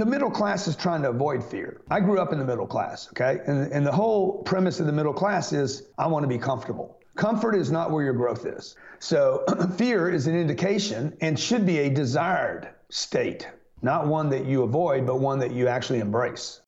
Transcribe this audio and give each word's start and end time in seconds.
the 0.00 0.06
middle 0.06 0.30
class 0.30 0.66
is 0.66 0.76
trying 0.76 1.02
to 1.02 1.10
avoid 1.10 1.44
fear. 1.44 1.82
I 1.90 2.00
grew 2.00 2.18
up 2.18 2.32
in 2.32 2.38
the 2.38 2.44
middle 2.44 2.66
class, 2.66 3.08
okay? 3.08 3.40
And, 3.46 3.70
and 3.70 3.86
the 3.86 3.92
whole 3.92 4.42
premise 4.44 4.80
of 4.80 4.86
the 4.86 4.92
middle 4.92 5.12
class 5.12 5.52
is 5.52 5.88
I 5.98 6.06
want 6.06 6.24
to 6.24 6.26
be 6.26 6.38
comfortable. 6.38 6.98
Comfort 7.16 7.54
is 7.54 7.70
not 7.70 7.90
where 7.90 8.02
your 8.02 8.14
growth 8.14 8.46
is. 8.46 8.76
So 8.98 9.44
fear 9.76 10.10
is 10.10 10.26
an 10.26 10.34
indication 10.34 11.14
and 11.20 11.38
should 11.38 11.66
be 11.66 11.80
a 11.80 11.90
desired 11.90 12.70
state, 12.88 13.46
not 13.82 14.06
one 14.06 14.30
that 14.30 14.46
you 14.46 14.62
avoid, 14.62 15.06
but 15.06 15.20
one 15.20 15.38
that 15.38 15.52
you 15.52 15.68
actually 15.68 15.98
embrace. 15.98 16.62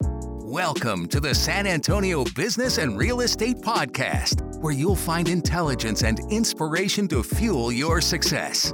Welcome 0.00 1.08
to 1.08 1.20
the 1.20 1.34
San 1.34 1.66
Antonio 1.66 2.24
Business 2.34 2.78
and 2.78 2.98
Real 2.98 3.20
Estate 3.20 3.58
Podcast, 3.58 4.58
where 4.62 4.72
you'll 4.72 4.96
find 4.96 5.28
intelligence 5.28 6.02
and 6.02 6.20
inspiration 6.32 7.06
to 7.08 7.22
fuel 7.22 7.70
your 7.70 8.00
success. 8.00 8.72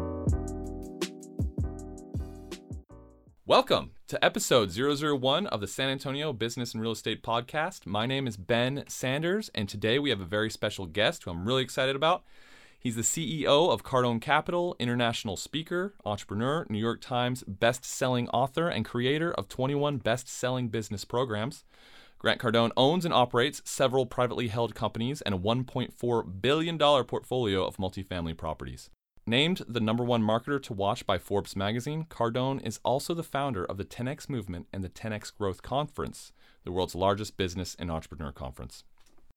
Welcome 3.49 3.93
to 4.09 4.23
episode 4.23 4.71
001 4.73 5.47
of 5.47 5.63
the 5.63 5.67
San 5.67 5.89
Antonio 5.89 6.35
Business 6.35 6.75
and 6.75 6.83
Real 6.83 6.93
Estate 6.93 7.23
Podcast. 7.23 7.87
My 7.87 8.05
name 8.05 8.27
is 8.27 8.37
Ben 8.37 8.85
Sanders, 8.89 9.51
and 9.55 9.67
today 9.67 9.99
we 9.99 10.11
have 10.11 10.21
a 10.21 10.27
very 10.27 10.51
special 10.51 10.85
guest 10.85 11.25
who 11.25 11.31
I'm 11.31 11.47
really 11.47 11.63
excited 11.63 11.97
about. 11.97 12.25
He's 12.79 12.95
the 12.95 13.01
CEO 13.01 13.73
of 13.73 13.83
Cardone 13.83 14.21
Capital, 14.21 14.77
international 14.79 15.39
speaker, 15.39 15.95
entrepreneur, 16.05 16.67
New 16.69 16.79
York 16.79 17.01
Times 17.01 17.43
best-selling 17.49 18.29
author, 18.29 18.69
and 18.69 18.85
creator 18.85 19.33
of 19.33 19.49
21 19.49 19.97
best-selling 19.97 20.69
business 20.69 21.07
programs. 21.07 21.65
Grant 22.19 22.43
Cardone 22.43 22.73
owns 22.77 23.07
and 23.07 23.15
operates 23.15 23.63
several 23.65 24.05
privately 24.05 24.49
held 24.49 24.75
companies 24.75 25.23
and 25.23 25.35
a 25.35 25.39
$1.4 25.39 26.43
billion 26.43 26.77
portfolio 26.79 27.65
of 27.65 27.79
multifamily 27.79 28.37
properties. 28.37 28.91
Named 29.29 29.61
the 29.69 29.79
number 29.79 30.03
one 30.03 30.23
marketer 30.23 30.63
to 30.63 30.73
watch 30.73 31.05
by 31.05 31.19
Forbes 31.19 31.55
magazine, 31.55 32.07
Cardone 32.09 32.67
is 32.67 32.81
also 32.83 33.13
the 33.13 33.23
founder 33.23 33.63
of 33.63 33.77
the 33.77 33.85
10X 33.85 34.31
Movement 34.31 34.69
and 34.73 34.83
the 34.83 34.89
10X 34.89 35.37
Growth 35.37 35.61
Conference, 35.61 36.33
the 36.65 36.73
world's 36.73 36.95
largest 36.95 37.37
business 37.37 37.77
and 37.79 37.91
entrepreneur 37.91 38.33
conference. 38.33 38.85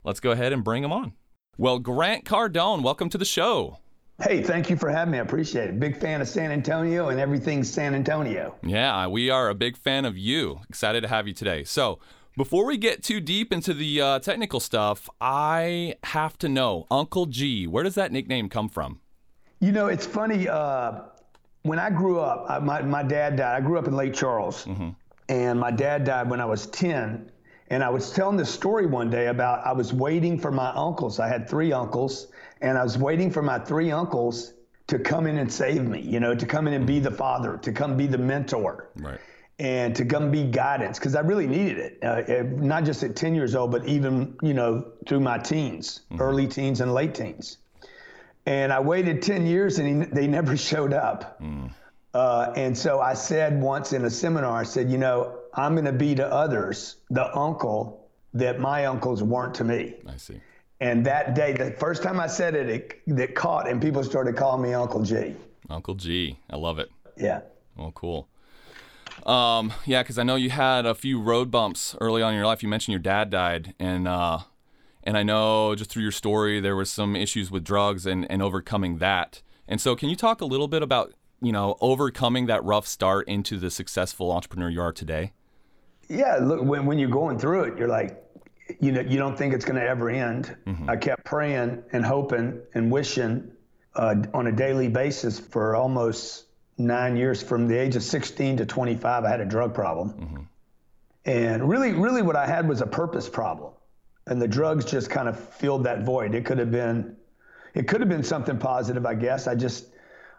Let's 0.06 0.22
go 0.22 0.32
ahead 0.32 0.54
and 0.54 0.64
bring 0.64 0.86
him 0.86 0.94
on. 0.94 1.12
Well, 1.58 1.78
Grant 1.78 2.24
Cardone, 2.24 2.84
welcome 2.84 3.10
to 3.10 3.18
the 3.18 3.26
show. 3.26 3.80
Hey, 4.24 4.42
thank 4.42 4.70
you 4.70 4.78
for 4.78 4.90
having 4.90 5.12
me. 5.12 5.18
I 5.18 5.24
appreciate 5.24 5.70
it. 5.70 5.78
Big 5.78 5.98
fan 5.98 6.22
of 6.22 6.30
San 6.30 6.54
Antonio 6.54 7.10
and 7.10 7.20
everything 7.20 7.62
San 7.62 7.94
Antonio. 7.94 8.56
Yeah, 8.64 9.08
we 9.08 9.30
are 9.30 9.50
a 9.50 9.56
big 9.56 9.76
fan 9.76 10.06
of 10.06 10.18
you. 10.18 10.62
Excited 10.70 11.02
to 11.02 11.10
have 11.10 11.28
you 11.28 11.34
today. 11.34 11.66
So, 11.66 12.00
before 12.38 12.64
we 12.64 12.78
get 12.78 13.04
too 13.04 13.20
deep 13.20 13.52
into 13.52 13.74
the 13.74 14.00
uh, 14.00 14.20
technical 14.20 14.62
stuff, 14.62 15.10
I 15.20 15.96
have 16.06 16.38
to 16.38 16.48
know 16.48 16.88
Uncle 16.90 17.26
G, 17.26 17.68
where 17.68 17.84
does 17.84 17.96
that 17.96 18.14
nickname 18.14 18.48
come 18.48 18.70
from? 18.70 19.01
You 19.62 19.72
know, 19.72 19.88
it's 19.88 20.08
funny. 20.08 20.50
Uh, 20.50 21.02
when 21.62 21.78
I 21.78 21.92
grew 21.92 22.20
up, 22.20 22.48
I, 22.50 22.60
my, 22.60 22.82
my 22.82 23.04
dad 23.04 23.38
died. 23.38 23.56
I 23.56 23.66
grew 23.66 23.78
up 23.78 23.88
in 23.88 23.96
Lake 23.96 24.14
Charles, 24.14 24.66
mm-hmm. 24.66 24.90
and 25.30 25.60
my 25.60 25.70
dad 25.70 26.04
died 26.04 26.30
when 26.30 26.42
I 26.42 26.46
was 26.46 26.66
10. 26.68 27.32
And 27.70 27.84
I 27.84 27.90
was 27.90 28.12
telling 28.12 28.36
this 28.36 28.50
story 28.50 28.86
one 28.88 29.10
day 29.10 29.28
about 29.28 29.66
I 29.66 29.72
was 29.72 29.94
waiting 29.94 30.38
for 30.38 30.52
my 30.52 30.72
uncles. 30.72 31.20
I 31.20 31.30
had 31.30 31.48
three 31.48 31.72
uncles, 31.72 32.28
and 32.60 32.78
I 32.78 32.84
was 32.84 32.98
waiting 32.98 33.32
for 33.32 33.42
my 33.44 33.60
three 33.60 33.92
uncles 33.92 34.56
to 34.88 34.98
come 34.98 35.28
in 35.28 35.38
and 35.38 35.52
save 35.52 35.88
me, 35.88 36.02
you 36.02 36.20
know, 36.20 36.36
to 36.36 36.46
come 36.46 36.68
in 36.68 36.74
and 36.74 36.86
be 36.86 37.00
the 37.00 37.12
father, 37.12 37.58
to 37.58 37.72
come 37.72 37.96
be 37.96 38.08
the 38.08 38.18
mentor. 38.18 38.90
Right. 38.98 39.20
And 39.60 39.96
to 39.96 40.06
come 40.06 40.32
be 40.32 40.44
guidance, 40.44 40.98
because 40.98 41.16
I 41.16 41.20
really 41.20 41.46
needed 41.46 41.78
it, 41.78 42.04
uh, 42.04 42.44
not 42.58 42.84
just 42.84 43.04
at 43.04 43.16
10 43.16 43.36
years 43.36 43.54
old, 43.54 43.72
but 43.72 43.86
even, 43.86 44.36
you 44.42 44.56
know, 44.56 44.92
through 45.08 45.20
my 45.20 45.38
teens, 45.38 46.02
mm-hmm. 46.12 46.20
early 46.20 46.48
teens 46.48 46.82
and 46.82 46.94
late 46.96 47.14
teens. 47.14 47.60
And 48.46 48.74
I 48.74 48.80
waited 48.80 49.22
10 49.22 49.46
years 49.46 49.80
and 49.80 50.04
he, 50.04 50.10
they 50.10 50.28
never 50.28 50.58
showed 50.72 50.94
up. 50.94 51.42
Mm. 51.42 51.72
Uh, 52.14 52.52
and 52.56 52.78
so 52.78 53.00
I 53.00 53.14
said 53.14 53.62
once 53.62 53.94
in 53.94 54.04
a 54.06 54.10
seminar, 54.10 54.60
I 54.60 54.64
said, 54.64 54.90
you 54.90 54.98
know, 54.98 55.38
I'm 55.54 55.74
going 55.74 55.86
to 55.86 55.94
be 55.94 56.16
to 56.16 56.28
others 56.28 56.98
the 57.10 57.36
uncle 57.38 58.10
that 58.34 58.60
my 58.60 58.86
uncles 58.86 59.24
weren't 59.24 59.56
to 59.56 59.64
me. 59.64 59.96
I 60.08 60.18
see. 60.18 60.42
And 60.80 61.06
that 61.06 61.36
day, 61.36 61.54
the 61.54 61.72
first 61.72 62.02
time 62.02 62.20
I 62.20 62.28
said 62.28 62.56
it, 62.56 62.70
it, 62.70 63.02
it 63.06 63.36
caught, 63.36 63.70
and 63.70 63.82
people 63.82 64.04
started 64.04 64.36
calling 64.36 64.64
me 64.64 64.74
Uncle 64.74 65.04
G. 65.04 65.36
Uncle 65.70 65.94
G, 65.94 66.40
I 66.50 66.56
love 66.56 66.80
it. 66.80 66.90
Yeah. 67.16 67.42
Well, 67.78 67.92
cool. 67.92 68.28
Um, 69.26 69.74
yeah, 69.86 70.02
because 70.02 70.18
I 70.18 70.24
know 70.24 70.36
you 70.36 70.50
had 70.50 70.86
a 70.88 70.96
few 70.96 71.22
road 71.22 71.52
bumps 71.52 71.96
early 72.02 72.24
on 72.24 72.34
in 72.34 72.38
your 72.38 72.48
life. 72.48 72.64
You 72.64 72.70
mentioned 72.70 72.94
your 72.94 73.00
dad 73.00 73.30
died, 73.30 73.76
and 73.80 74.08
uh, 74.08 74.40
and 75.04 75.18
I 75.18 75.24
know 75.24 75.76
just 75.76 75.90
through 75.90 76.04
your 76.04 76.12
story 76.12 76.60
there 76.60 76.76
was 76.76 76.90
some 76.90 77.16
issues 77.16 77.52
with 77.52 77.64
drugs 77.64 78.06
and 78.06 78.30
and 78.32 78.42
overcoming 78.42 78.98
that. 78.98 79.42
And 79.68 79.80
so, 79.80 79.96
can 79.96 80.10
you 80.10 80.16
talk 80.16 80.42
a 80.42 80.46
little 80.46 80.68
bit 80.68 80.84
about 80.84 81.14
you 81.42 81.52
know 81.52 81.78
overcoming 81.82 82.48
that 82.48 82.64
rough 82.64 82.88
start 82.88 83.28
into 83.28 83.58
the 83.58 83.72
successful 83.72 84.32
entrepreneur 84.32 84.70
you 84.70 84.82
are 84.82 84.94
today? 84.94 85.34
Yeah, 86.10 86.40
look, 86.42 86.62
when, 86.62 86.86
when 86.86 87.00
you're 87.00 87.10
going 87.10 87.40
through 87.40 87.64
it, 87.64 87.78
you're 87.78 87.88
like, 87.88 88.22
you 88.82 88.92
know, 88.92 89.00
you 89.00 89.18
don't 89.18 89.38
think 89.38 89.54
it's 89.54 89.64
going 89.64 89.80
to 89.80 89.88
ever 89.88 90.10
end. 90.10 90.56
Mm-hmm. 90.66 90.90
I 90.90 90.98
kept 90.98 91.24
praying 91.24 91.84
and 91.94 92.06
hoping 92.06 92.60
and 92.74 92.92
wishing 92.92 93.52
uh, 93.96 94.16
on 94.34 94.48
a 94.48 94.52
daily 94.52 94.90
basis 94.90 95.40
for 95.40 95.76
almost 95.76 96.46
nine 96.78 97.16
years 97.16 97.42
from 97.42 97.68
the 97.68 97.78
age 97.78 97.96
of 97.96 98.04
16 98.04 98.58
to 98.58 98.66
25. 98.66 99.24
I 99.24 99.30
had 99.30 99.40
a 99.40 99.46
drug 99.46 99.74
problem. 99.74 100.10
Mm-hmm. 100.10 100.42
And 101.26 101.70
really, 101.70 101.94
really 101.94 102.22
what 102.22 102.36
I 102.36 102.48
had 102.48 102.68
was 102.68 102.82
a 102.82 102.88
purpose 102.88 103.30
problem. 103.30 103.74
And 104.32 104.42
the 104.42 104.48
drugs 104.48 104.86
just 104.86 105.10
kind 105.10 105.28
of 105.28 105.38
filled 105.38 105.84
that 105.84 106.04
void. 106.04 106.34
It 106.36 106.46
could 106.46 106.58
have 106.58 106.72
been, 106.72 107.18
it 107.74 107.90
could 107.90 108.00
have 108.00 108.08
been 108.08 108.24
something 108.24 108.58
positive, 108.58 109.06
I 109.06 109.14
guess. 109.14 109.46
I 109.46 109.56
just, 109.56 109.88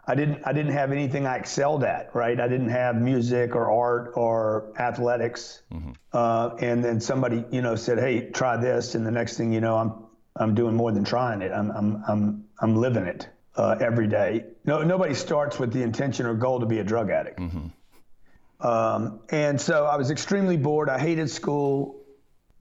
I 0.07 0.15
didn't 0.15 0.41
I 0.45 0.51
didn't 0.51 0.73
have 0.73 0.91
anything 0.91 1.27
I 1.27 1.37
excelled 1.37 1.83
at, 1.83 2.09
right? 2.15 2.39
I 2.39 2.47
didn't 2.47 2.69
have 2.69 2.95
music 2.95 3.55
or 3.55 3.71
art 3.71 4.13
or 4.15 4.73
athletics. 4.79 5.61
Mm-hmm. 5.71 5.91
Uh, 6.11 6.55
and 6.59 6.83
then 6.83 6.99
somebody, 6.99 7.45
you 7.51 7.61
know, 7.61 7.75
said, 7.75 7.99
"Hey, 7.99 8.31
try 8.31 8.57
this," 8.57 8.95
and 8.95 9.05
the 9.05 9.11
next 9.11 9.37
thing 9.37 9.53
you 9.53 9.61
know, 9.61 9.77
I'm 9.77 9.93
I'm 10.35 10.55
doing 10.55 10.75
more 10.75 10.91
than 10.91 11.05
trying 11.05 11.43
it. 11.43 11.51
I'm 11.51 11.69
I'm 11.69 12.03
I'm 12.07 12.45
I'm 12.59 12.75
living 12.75 13.05
it 13.05 13.29
uh, 13.55 13.77
every 13.79 14.07
day. 14.07 14.45
No, 14.65 14.81
nobody 14.81 15.13
starts 15.13 15.59
with 15.59 15.71
the 15.71 15.83
intention 15.83 16.25
or 16.25 16.33
goal 16.33 16.59
to 16.61 16.65
be 16.65 16.79
a 16.79 16.83
drug 16.83 17.11
addict. 17.11 17.39
Mm-hmm. 17.39 18.67
Um, 18.67 19.19
and 19.29 19.61
so 19.61 19.85
I 19.85 19.97
was 19.97 20.09
extremely 20.09 20.57
bored. 20.57 20.89
I 20.89 20.97
hated 20.97 21.29
school. 21.29 22.02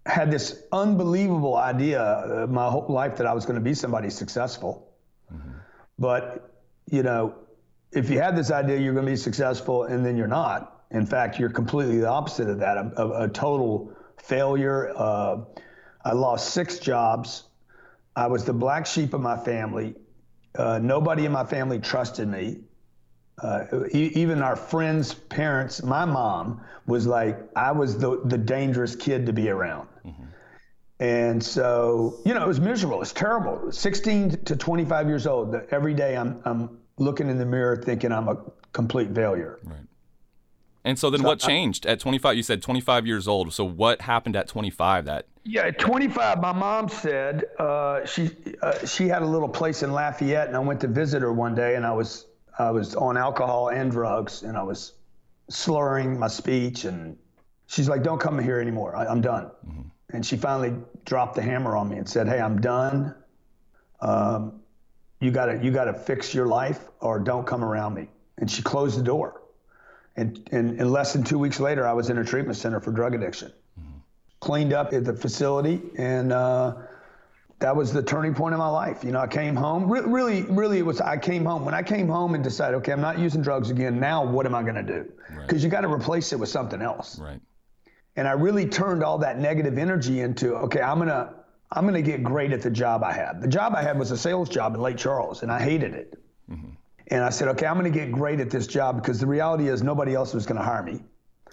Had 0.04 0.30
this 0.30 0.62
unbelievable 0.72 1.56
idea 1.56 2.02
uh, 2.02 2.46
my 2.48 2.68
whole 2.68 2.86
life 2.88 3.16
that 3.18 3.26
I 3.26 3.32
was 3.32 3.46
going 3.46 3.54
to 3.54 3.64
be 3.64 3.74
somebody 3.74 4.10
successful. 4.10 4.92
Mm-hmm. 5.32 5.50
But 5.98 6.52
you 6.90 7.02
know, 7.02 7.34
if 7.92 8.10
you 8.10 8.20
have 8.20 8.34
this 8.34 8.50
idea 8.50 8.78
you're 8.78 8.94
going 8.94 9.06
to 9.06 9.12
be 9.12 9.16
successful 9.16 9.84
and 9.84 10.04
then 10.04 10.16
you're 10.16 10.26
not, 10.26 10.82
in 10.90 11.06
fact, 11.06 11.38
you're 11.38 11.50
completely 11.50 11.98
the 11.98 12.08
opposite 12.08 12.48
of 12.48 12.58
that, 12.58 12.76
a, 12.76 12.92
a, 12.96 13.22
a 13.24 13.28
total 13.28 13.92
failure. 14.18 14.92
Uh, 14.96 15.44
I 16.04 16.12
lost 16.12 16.50
six 16.50 16.78
jobs. 16.78 17.44
I 18.14 18.26
was 18.26 18.44
the 18.44 18.52
black 18.52 18.86
sheep 18.86 19.14
of 19.14 19.20
my 19.20 19.36
family. 19.36 19.94
Uh, 20.54 20.78
nobody 20.82 21.24
in 21.24 21.32
my 21.32 21.44
family 21.44 21.78
trusted 21.78 22.28
me. 22.28 22.60
Uh, 23.42 23.64
e- 23.94 24.12
even 24.14 24.42
our 24.42 24.56
friends' 24.56 25.14
parents, 25.14 25.82
my 25.82 26.04
mom 26.04 26.60
was 26.86 27.06
like, 27.06 27.38
I 27.56 27.72
was 27.72 27.96
the, 27.98 28.20
the 28.24 28.36
dangerous 28.36 28.94
kid 28.94 29.26
to 29.26 29.32
be 29.32 29.48
around. 29.48 29.88
Mm-hmm. 30.04 30.24
And 31.00 31.42
so, 31.42 32.20
you 32.24 32.32
know, 32.32 32.44
it 32.44 32.48
was 32.48 32.60
miserable. 32.60 33.02
It's 33.02 33.12
terrible. 33.12 33.72
16 33.72 34.44
to 34.44 34.56
25 34.56 35.08
years 35.08 35.26
old. 35.26 35.54
Every 35.70 35.94
day 35.94 36.16
I'm, 36.16 36.40
I'm 36.44 36.78
looking 36.98 37.28
in 37.28 37.38
the 37.38 37.46
mirror 37.46 37.76
thinking 37.76 38.12
I'm 38.12 38.28
a 38.28 38.36
complete 38.72 39.12
failure. 39.14 39.58
Right. 39.64 39.80
And 40.84 40.98
so 40.98 41.10
then 41.10 41.20
so 41.20 41.26
what 41.26 41.38
changed 41.38 41.86
at 41.86 42.00
25? 42.00 42.36
You 42.36 42.42
said 42.42 42.62
25 42.62 43.06
years 43.06 43.28
old. 43.28 43.52
So 43.52 43.64
what 43.64 44.00
happened 44.00 44.36
at 44.36 44.48
25 44.48 45.04
that? 45.06 45.26
Yeah, 45.44 45.62
at 45.62 45.78
25, 45.78 46.40
my 46.40 46.52
mom 46.52 46.88
said 46.88 47.44
uh, 47.58 48.04
she 48.04 48.30
uh, 48.62 48.86
she 48.86 49.08
had 49.08 49.22
a 49.22 49.26
little 49.26 49.48
place 49.48 49.82
in 49.82 49.92
Lafayette, 49.92 50.46
and 50.46 50.56
I 50.56 50.60
went 50.60 50.80
to 50.82 50.88
visit 50.88 51.22
her 51.22 51.32
one 51.32 51.54
day, 51.54 51.74
and 51.74 51.84
I 51.84 51.92
was 51.92 52.26
I 52.58 52.70
was 52.70 52.94
on 52.94 53.16
alcohol 53.16 53.68
and 53.68 53.90
drugs, 53.90 54.42
and 54.44 54.56
I 54.56 54.62
was 54.62 54.92
slurring 55.50 56.18
my 56.18 56.28
speech, 56.28 56.84
and 56.84 57.16
she's 57.66 57.88
like, 57.88 58.04
"Don't 58.04 58.20
come 58.20 58.38
here 58.38 58.60
anymore. 58.60 58.94
I, 58.94 59.10
am 59.10 59.20
done." 59.20 59.50
Mm-hmm. 59.66 59.82
And 60.12 60.24
she 60.24 60.36
finally 60.36 60.74
dropped 61.04 61.34
the 61.34 61.42
hammer 61.42 61.76
on 61.76 61.88
me 61.88 61.96
and 61.96 62.08
said, 62.08 62.28
"Hey, 62.28 62.40
I'm 62.40 62.60
done. 62.60 63.14
Um, 64.00 64.60
you 65.20 65.30
gotta 65.30 65.62
you 65.62 65.70
gotta 65.70 65.94
fix 65.94 66.34
your 66.34 66.46
life, 66.46 66.88
or 67.00 67.18
don't 67.18 67.46
come 67.46 67.64
around 67.64 67.94
me." 67.94 68.08
And 68.38 68.50
she 68.50 68.62
closed 68.62 68.98
the 68.98 69.02
door. 69.02 69.42
And, 70.16 70.48
and, 70.52 70.78
and 70.78 70.90
less 70.90 71.12
than 71.12 71.22
two 71.24 71.38
weeks 71.38 71.58
later, 71.58 71.86
I 71.86 71.92
was 71.94 72.10
in 72.10 72.18
a 72.18 72.24
treatment 72.24 72.58
center 72.58 72.80
for 72.80 72.92
drug 72.92 73.14
addiction. 73.14 73.50
Mm-hmm. 73.80 73.98
Cleaned 74.40 74.72
up 74.72 74.92
at 74.92 75.04
the 75.04 75.14
facility, 75.14 75.80
and 75.96 76.32
uh, 76.32 76.74
that 77.60 77.74
was 77.74 77.92
the 77.92 78.02
turning 78.02 78.34
point 78.34 78.52
in 78.52 78.58
my 78.58 78.68
life. 78.68 79.04
You 79.04 79.12
know, 79.12 79.20
I 79.20 79.26
came 79.26 79.56
home. 79.56 79.90
Re- 79.90 80.00
really, 80.00 80.42
really, 80.42 80.78
it 80.78 80.86
was. 80.86 81.00
I 81.00 81.16
came 81.16 81.44
home 81.44 81.64
when 81.64 81.74
I 81.74 81.82
came 81.82 82.08
home 82.08 82.34
and 82.34 82.44
decided, 82.44 82.76
okay, 82.78 82.92
I'm 82.92 83.00
not 83.00 83.18
using 83.18 83.40
drugs 83.40 83.70
again. 83.70 84.00
Now, 84.00 84.24
what 84.24 84.44
am 84.44 84.54
I 84.54 84.62
going 84.62 84.74
to 84.74 84.82
do? 84.82 85.10
Because 85.28 85.52
right. 85.52 85.60
you 85.62 85.68
got 85.70 85.82
to 85.82 85.88
replace 85.88 86.32
it 86.32 86.38
with 86.38 86.50
something 86.50 86.82
else. 86.82 87.18
Right. 87.18 87.40
And 88.16 88.28
I 88.28 88.32
really 88.32 88.66
turned 88.66 89.02
all 89.02 89.18
that 89.18 89.38
negative 89.38 89.78
energy 89.78 90.20
into, 90.20 90.54
okay, 90.56 90.80
I'm 90.80 90.98
gonna 90.98 91.34
I'm 91.70 91.86
gonna 91.86 92.02
get 92.02 92.22
great 92.22 92.52
at 92.52 92.62
the 92.62 92.70
job 92.70 93.02
I 93.02 93.12
had. 93.12 93.40
The 93.40 93.48
job 93.48 93.74
I 93.74 93.82
had 93.82 93.98
was 93.98 94.10
a 94.10 94.18
sales 94.18 94.48
job 94.48 94.74
in 94.74 94.80
Lake 94.80 94.98
Charles, 94.98 95.42
and 95.42 95.50
I 95.50 95.60
hated 95.60 95.94
it. 95.94 96.22
Mm-hmm. 96.50 96.70
And 97.08 97.24
I 97.24 97.30
said, 97.30 97.48
okay, 97.48 97.66
I'm 97.66 97.82
to 97.82 97.90
get 97.90 98.12
great 98.12 98.40
at 98.40 98.50
this 98.50 98.66
job 98.66 98.96
because 98.96 99.20
the 99.20 99.26
reality 99.26 99.68
is 99.68 99.82
nobody 99.82 100.14
else 100.14 100.34
was 100.34 100.46
to 100.46 100.62
hire 100.62 100.82
me. 100.82 101.00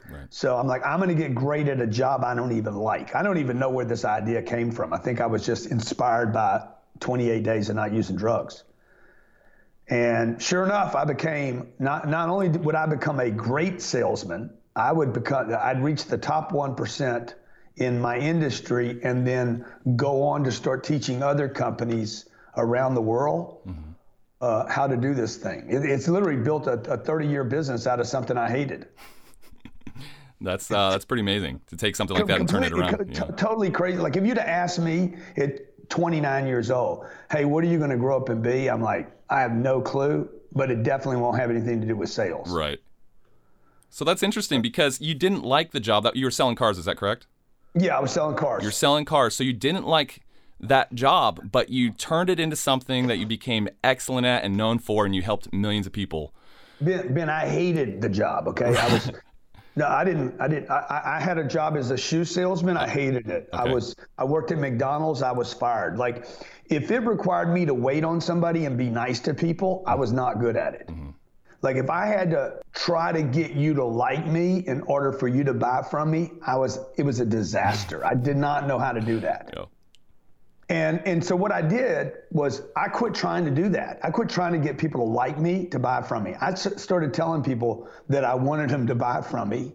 Right. 0.09 0.25
So 0.29 0.57
I'm 0.57 0.67
like, 0.67 0.85
I'm 0.85 0.99
to 1.09 1.13
get 1.13 1.35
great 1.35 1.67
at 1.67 1.79
a 1.81 1.87
job 1.87 2.23
I 2.23 2.33
don't 2.33 2.53
even 2.53 2.75
like. 2.75 3.15
I 3.15 3.23
don't 3.23 3.37
even 3.37 3.59
know 3.59 3.69
where 3.69 3.85
this 3.85 4.05
idea 4.05 4.41
came 4.41 4.71
from. 4.71 4.93
I 4.93 4.97
think 4.97 5.21
I 5.21 5.25
was 5.27 5.45
just 5.45 5.67
inspired 5.67 6.33
by 6.33 6.65
28 6.99 7.43
days 7.43 7.69
of 7.69 7.75
not 7.75 7.93
using 7.93 8.15
drugs. 8.15 8.63
And 9.87 10.41
sure 10.41 10.63
enough, 10.63 10.95
I 10.95 11.05
became 11.05 11.69
not 11.79 12.07
not 12.07 12.29
only 12.29 12.49
would 12.49 12.75
I 12.75 12.85
become 12.85 13.19
a 13.19 13.31
great 13.31 13.81
salesman, 13.81 14.51
I 14.79 14.91
would 14.91 15.13
become 15.13 15.53
I'd 15.53 15.83
reach 15.83 16.05
the 16.05 16.17
top 16.17 16.51
one 16.51 16.75
percent 16.75 17.35
in 17.75 17.99
my 17.99 18.17
industry, 18.17 18.99
and 19.03 19.25
then 19.25 19.65
go 19.95 20.23
on 20.23 20.43
to 20.43 20.51
start 20.51 20.83
teaching 20.83 21.23
other 21.23 21.47
companies 21.47 22.25
around 22.57 22.93
the 22.93 23.01
world 23.01 23.61
mm-hmm. 23.65 23.91
uh, 24.41 24.67
how 24.67 24.85
to 24.85 24.97
do 24.97 25.13
this 25.13 25.37
thing. 25.37 25.65
It, 25.69 25.85
it's 25.85 26.07
literally 26.07 26.41
built 26.41 26.67
a, 26.67 26.73
a 26.91 26.97
30 26.97 27.27
year 27.27 27.43
business 27.43 27.87
out 27.87 27.99
of 27.99 28.07
something 28.07 28.37
I 28.37 28.49
hated. 28.49 28.87
That's 30.41 30.71
uh, 30.71 30.91
that's 30.91 31.03
pretty 31.03 31.19
amazing 31.19 31.59
to 31.67 31.75
take 31.75 31.97
something 31.97 32.15
like 32.15 32.27
that 32.27 32.39
and 32.39 32.47
turn 32.47 32.63
it 32.63 32.71
around. 32.71 33.13
T- 33.13 33.21
totally 33.35 33.69
crazy. 33.69 33.97
Like 33.97 34.15
if 34.15 34.25
you'd 34.25 34.37
have 34.37 34.47
asked 34.47 34.79
me 34.79 35.15
at 35.35 35.89
29 35.89 36.47
years 36.47 36.71
old, 36.71 37.05
hey, 37.29 37.43
what 37.43 37.61
are 37.61 37.67
you 37.67 37.77
going 37.77 37.89
to 37.89 37.97
grow 37.97 38.15
up 38.15 38.29
and 38.29 38.41
be? 38.41 38.69
I'm 38.69 38.81
like, 38.81 39.11
I 39.29 39.41
have 39.41 39.51
no 39.51 39.81
clue, 39.81 40.29
but 40.53 40.71
it 40.71 40.83
definitely 40.83 41.17
won't 41.17 41.37
have 41.37 41.49
anything 41.49 41.81
to 41.81 41.87
do 41.87 41.97
with 41.97 42.07
sales. 42.07 42.49
Right. 42.49 42.79
So 43.89 44.05
that's 44.05 44.23
interesting 44.23 44.61
because 44.61 45.01
you 45.01 45.13
didn't 45.13 45.43
like 45.43 45.71
the 45.71 45.79
job 45.79 46.03
that 46.03 46.15
you 46.15 46.25
were 46.25 46.31
selling 46.31 46.55
cars. 46.55 46.77
Is 46.77 46.85
that 46.85 46.97
correct? 46.97 47.27
Yeah, 47.75 47.97
I 47.97 47.99
was 47.99 48.11
selling 48.11 48.35
cars. 48.35 48.63
You're 48.63 48.71
selling 48.71 49.05
cars, 49.05 49.35
so 49.35 49.43
you 49.43 49.53
didn't 49.53 49.85
like 49.85 50.21
that 50.59 50.93
job, 50.93 51.51
but 51.51 51.69
you 51.69 51.91
turned 51.91 52.29
it 52.29 52.39
into 52.39 52.55
something 52.55 53.07
that 53.07 53.17
you 53.17 53.25
became 53.25 53.69
excellent 53.83 54.25
at 54.25 54.43
and 54.43 54.57
known 54.57 54.79
for, 54.79 55.05
and 55.05 55.15
you 55.15 55.21
helped 55.21 55.53
millions 55.53 55.87
of 55.87 55.93
people. 55.93 56.33
Ben, 56.81 57.13
ben 57.13 57.29
I 57.29 57.47
hated 57.47 58.01
the 58.01 58.09
job. 58.09 58.47
Okay, 58.47 58.75
I 58.75 58.93
was 58.93 59.11
No, 59.79 59.87
I 59.87 60.03
didn't. 60.03 60.35
I 60.41 60.49
didn't. 60.49 60.69
I, 60.69 61.01
I 61.05 61.19
had 61.21 61.37
a 61.37 61.43
job 61.45 61.77
as 61.77 61.89
a 61.89 61.97
shoe 61.97 62.25
salesman. 62.25 62.75
I 62.75 62.85
hated 62.85 63.29
it. 63.29 63.47
Okay. 63.53 63.69
I 63.69 63.71
was. 63.71 63.95
I 64.17 64.25
worked 64.25 64.51
at 64.51 64.57
McDonald's. 64.57 65.21
I 65.21 65.31
was 65.31 65.53
fired. 65.53 65.97
Like, 65.97 66.25
if 66.65 66.91
it 66.91 66.99
required 66.99 67.53
me 67.53 67.65
to 67.65 67.73
wait 67.73 68.03
on 68.03 68.19
somebody 68.19 68.65
and 68.65 68.77
be 68.77 68.89
nice 68.89 69.21
to 69.21 69.33
people, 69.33 69.83
I 69.85 69.91
mm-hmm. 69.91 70.01
was 70.01 70.11
not 70.11 70.41
good 70.41 70.57
at 70.57 70.73
it. 70.73 70.87
Mm-hmm. 70.87 70.98
Like, 71.61 71.75
if 71.75 71.89
I 71.89 72.05
had 72.05 72.31
to 72.31 72.59
try 72.73 73.11
to 73.11 73.21
get 73.21 73.51
you 73.51 73.73
to 73.73 73.83
like 73.83 74.25
me 74.25 74.63
in 74.65 74.81
order 74.81 75.11
for 75.11 75.27
you 75.27 75.43
to 75.43 75.53
buy 75.53 75.81
from 75.81 76.09
me, 76.09 76.31
I 76.45 76.55
was. 76.55 76.79
It 76.97 77.03
was 77.03 77.19
a 77.19 77.25
disaster. 77.25 78.05
I 78.05 78.13
did 78.13 78.37
not 78.37 78.67
know 78.67 78.79
how 78.79 78.93
to 78.93 79.01
do 79.01 79.19
that. 79.19 79.53
Yeah. 79.55 79.65
And 80.69 81.01
and 81.05 81.25
so 81.25 81.35
what 81.35 81.51
I 81.51 81.63
did 81.63 82.13
was 82.29 82.61
I 82.75 82.87
quit 82.89 83.15
trying 83.15 83.43
to 83.45 83.51
do 83.51 83.69
that. 83.69 83.99
I 84.03 84.11
quit 84.11 84.29
trying 84.29 84.53
to 84.53 84.59
get 84.59 84.77
people 84.77 85.03
to 85.03 85.11
like 85.11 85.39
me 85.39 85.65
to 85.67 85.79
buy 85.79 86.03
from 86.03 86.23
me. 86.23 86.35
I 86.39 86.53
started 86.53 87.13
telling 87.13 87.43
people 87.43 87.89
that 88.07 88.23
I 88.23 88.35
wanted 88.35 88.69
them 88.69 88.85
to 88.85 88.95
buy 88.95 89.21
from 89.21 89.49
me, 89.49 89.73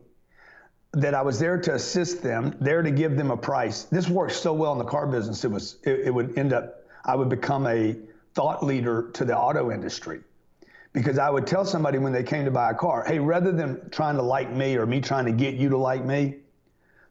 that 0.92 1.12
I 1.12 1.22
was 1.22 1.40
there 1.40 1.58
to 1.58 1.74
assist 1.74 2.22
them, 2.22 2.56
there 2.60 2.80
to 2.80 2.92
give 2.92 3.16
them 3.16 3.32
a 3.32 3.36
price. 3.36 3.84
This 3.84 4.08
worked 4.08 4.34
so 4.34 4.52
well 4.52 4.70
in 4.70 4.78
the 4.78 4.84
car 4.84 5.08
business. 5.08 5.44
It 5.44 5.50
was 5.50 5.78
it, 5.82 6.00
it 6.06 6.14
would 6.14 6.38
end 6.38 6.52
up 6.52 6.84
I 7.04 7.16
would 7.16 7.28
become 7.28 7.66
a 7.66 7.96
thought 8.34 8.64
leader 8.64 9.10
to 9.14 9.24
the 9.24 9.36
auto 9.36 9.72
industry. 9.72 10.20
Because 10.94 11.18
I 11.18 11.28
would 11.28 11.46
tell 11.46 11.66
somebody 11.66 11.98
when 11.98 12.12
they 12.12 12.22
came 12.22 12.46
to 12.46 12.50
buy 12.50 12.70
a 12.70 12.74
car, 12.74 13.04
hey, 13.06 13.18
rather 13.18 13.52
than 13.52 13.90
trying 13.90 14.16
to 14.16 14.22
like 14.22 14.50
me 14.50 14.76
or 14.76 14.86
me 14.86 15.00
trying 15.00 15.26
to 15.26 15.32
get 15.32 15.54
you 15.54 15.68
to 15.68 15.76
like 15.76 16.04
me, 16.04 16.36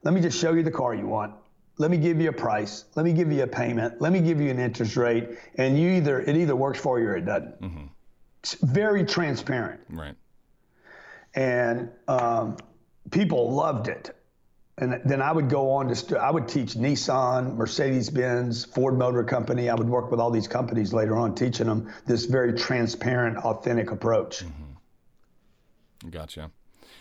let 0.03 0.13
me 0.13 0.21
just 0.21 0.39
show 0.39 0.53
you 0.53 0.63
the 0.63 0.71
car 0.71 0.95
you 0.95 1.05
want. 1.05 1.35
Let 1.77 1.91
me 1.91 1.97
give 1.97 2.19
you 2.19 2.29
a 2.29 2.33
price. 2.33 2.85
Let 2.95 3.03
me 3.03 3.13
give 3.13 3.31
you 3.31 3.43
a 3.43 3.47
payment. 3.47 3.99
Let 4.01 4.11
me 4.11 4.21
give 4.21 4.39
you 4.39 4.49
an 4.49 4.59
interest 4.59 4.95
rate. 4.95 5.37
And 5.55 5.77
you 5.77 5.91
either 5.91 6.21
it 6.21 6.35
either 6.35 6.55
works 6.55 6.79
for 6.79 6.99
you 6.99 7.07
or 7.07 7.17
it 7.17 7.25
doesn't. 7.25 7.61
Mm-hmm. 7.61 7.85
it's 8.39 8.53
very 8.55 9.03
transparent. 9.03 9.81
Right. 9.89 10.15
And 11.35 11.89
um, 12.07 12.57
people 13.11 13.53
loved 13.53 13.87
it 13.87 14.15
and 14.77 14.99
then 15.05 15.21
I 15.21 15.31
would 15.31 15.49
go 15.49 15.71
on 15.71 15.93
to 15.93 16.17
I 16.19 16.31
would 16.31 16.47
teach 16.47 16.73
Nissan, 16.73 17.55
Mercedes-Benz, 17.55 18.65
Ford 18.65 18.97
Motor 18.97 19.23
Company. 19.23 19.69
I 19.69 19.75
would 19.75 19.89
work 19.89 20.09
with 20.09 20.19
all 20.19 20.31
these 20.31 20.47
companies 20.47 20.93
later 20.93 21.15
on, 21.15 21.35
teaching 21.35 21.67
them 21.67 21.93
this 22.07 22.25
very 22.25 22.53
transparent, 22.53 23.37
authentic 23.37 23.91
approach. 23.91 24.43
Mm-hmm. 24.43 26.09
Gotcha. 26.09 26.51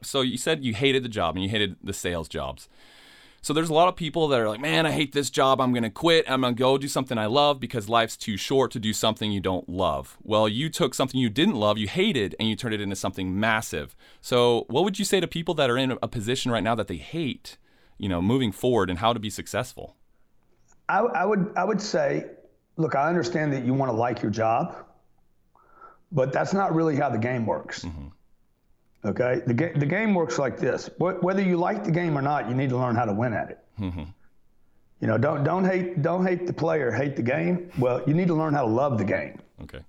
So 0.02 0.20
you 0.20 0.36
said 0.36 0.64
you 0.64 0.74
hated 0.74 1.02
the 1.02 1.08
job 1.08 1.36
and 1.36 1.44
you 1.44 1.50
hated 1.50 1.76
the 1.82 1.92
sales 1.92 2.28
jobs. 2.28 2.69
So 3.44 3.52
there's 3.52 3.70
a 3.70 3.74
lot 3.74 3.88
of 3.88 3.96
people 3.96 4.28
that 4.28 4.38
are 4.38 4.48
like, 4.48 4.60
man, 4.60 4.86
I 4.86 4.92
hate 4.92 5.12
this 5.12 5.28
job. 5.28 5.60
I'm 5.60 5.72
going 5.72 5.82
to 5.82 5.90
quit. 5.90 6.30
I'm 6.30 6.42
going 6.42 6.54
to 6.54 6.58
go 6.58 6.78
do 6.78 6.86
something 6.86 7.19
I 7.19 7.26
love 7.26 7.58
because 7.58 7.88
life's 7.88 8.16
too 8.16 8.36
short 8.36 8.70
to 8.70 8.78
do 8.78 8.92
something 8.92 9.32
you 9.32 9.40
don't 9.40 9.69
love. 9.69 10.16
Well, 10.22 10.48
you 10.48 10.70
took 10.70 10.94
something 10.94 11.20
you 11.20 11.28
didn't 11.28 11.56
love, 11.56 11.76
you 11.76 11.88
hated, 11.88 12.36
and 12.38 12.48
you 12.48 12.54
turned 12.54 12.74
it 12.74 12.80
into 12.80 12.94
something 12.94 13.40
massive. 13.40 13.96
So 14.20 14.66
what 14.69 14.84
would 14.84 15.00
you 15.00 15.04
say 15.04 15.19
to 15.19 15.26
people 15.26 15.54
that 15.54 15.70
are 15.70 15.76
in 15.76 15.98
a 16.00 16.06
position 16.06 16.52
right 16.52 16.62
now 16.62 16.76
that 16.76 16.86
they 16.86 16.98
hate, 16.98 17.56
you 17.98 18.08
know, 18.08 18.20
moving 18.20 18.52
forward 18.52 18.90
and 18.90 18.98
how 18.98 19.12
to 19.12 19.20
be 19.20 19.30
successful? 19.30 19.96
I, 20.88 20.98
I 21.00 21.24
would 21.24 21.52
I 21.56 21.64
would 21.64 21.80
say, 21.80 22.26
look, 22.76 22.94
I 22.94 23.08
understand 23.08 23.52
that 23.52 23.64
you 23.64 23.74
want 23.74 23.90
to 23.90 23.96
like 23.96 24.22
your 24.22 24.30
job, 24.30 24.76
but 26.10 26.32
that's 26.32 26.52
not 26.52 26.74
really 26.74 26.96
how 26.96 27.08
the 27.08 27.18
game 27.18 27.46
works. 27.46 27.84
Mm-hmm. 27.84 28.08
Okay, 29.04 29.42
the 29.46 29.54
game 29.54 29.78
the 29.78 29.86
game 29.86 30.14
works 30.14 30.38
like 30.38 30.58
this. 30.58 30.90
Whether 30.98 31.42
you 31.42 31.56
like 31.56 31.84
the 31.84 31.90
game 31.90 32.16
or 32.16 32.22
not, 32.22 32.48
you 32.48 32.54
need 32.54 32.70
to 32.70 32.76
learn 32.76 32.94
how 32.94 33.04
to 33.04 33.12
win 33.12 33.32
at 33.32 33.50
it. 33.50 33.58
Mm-hmm. 33.80 34.04
You 35.00 35.08
know, 35.08 35.18
don't 35.18 35.42
don't 35.42 35.64
hate 35.64 36.00
don't 36.00 36.24
hate 36.24 36.46
the 36.46 36.52
player, 36.52 36.92
hate 36.92 37.16
the 37.16 37.22
game. 37.22 37.70
Well, 37.78 38.02
you 38.06 38.14
need 38.14 38.28
to 38.28 38.34
learn 38.34 38.54
how 38.54 38.62
to 38.62 38.70
love 38.70 38.98
the 38.98 39.04
game. 39.04 39.40
Okay. 39.62 39.80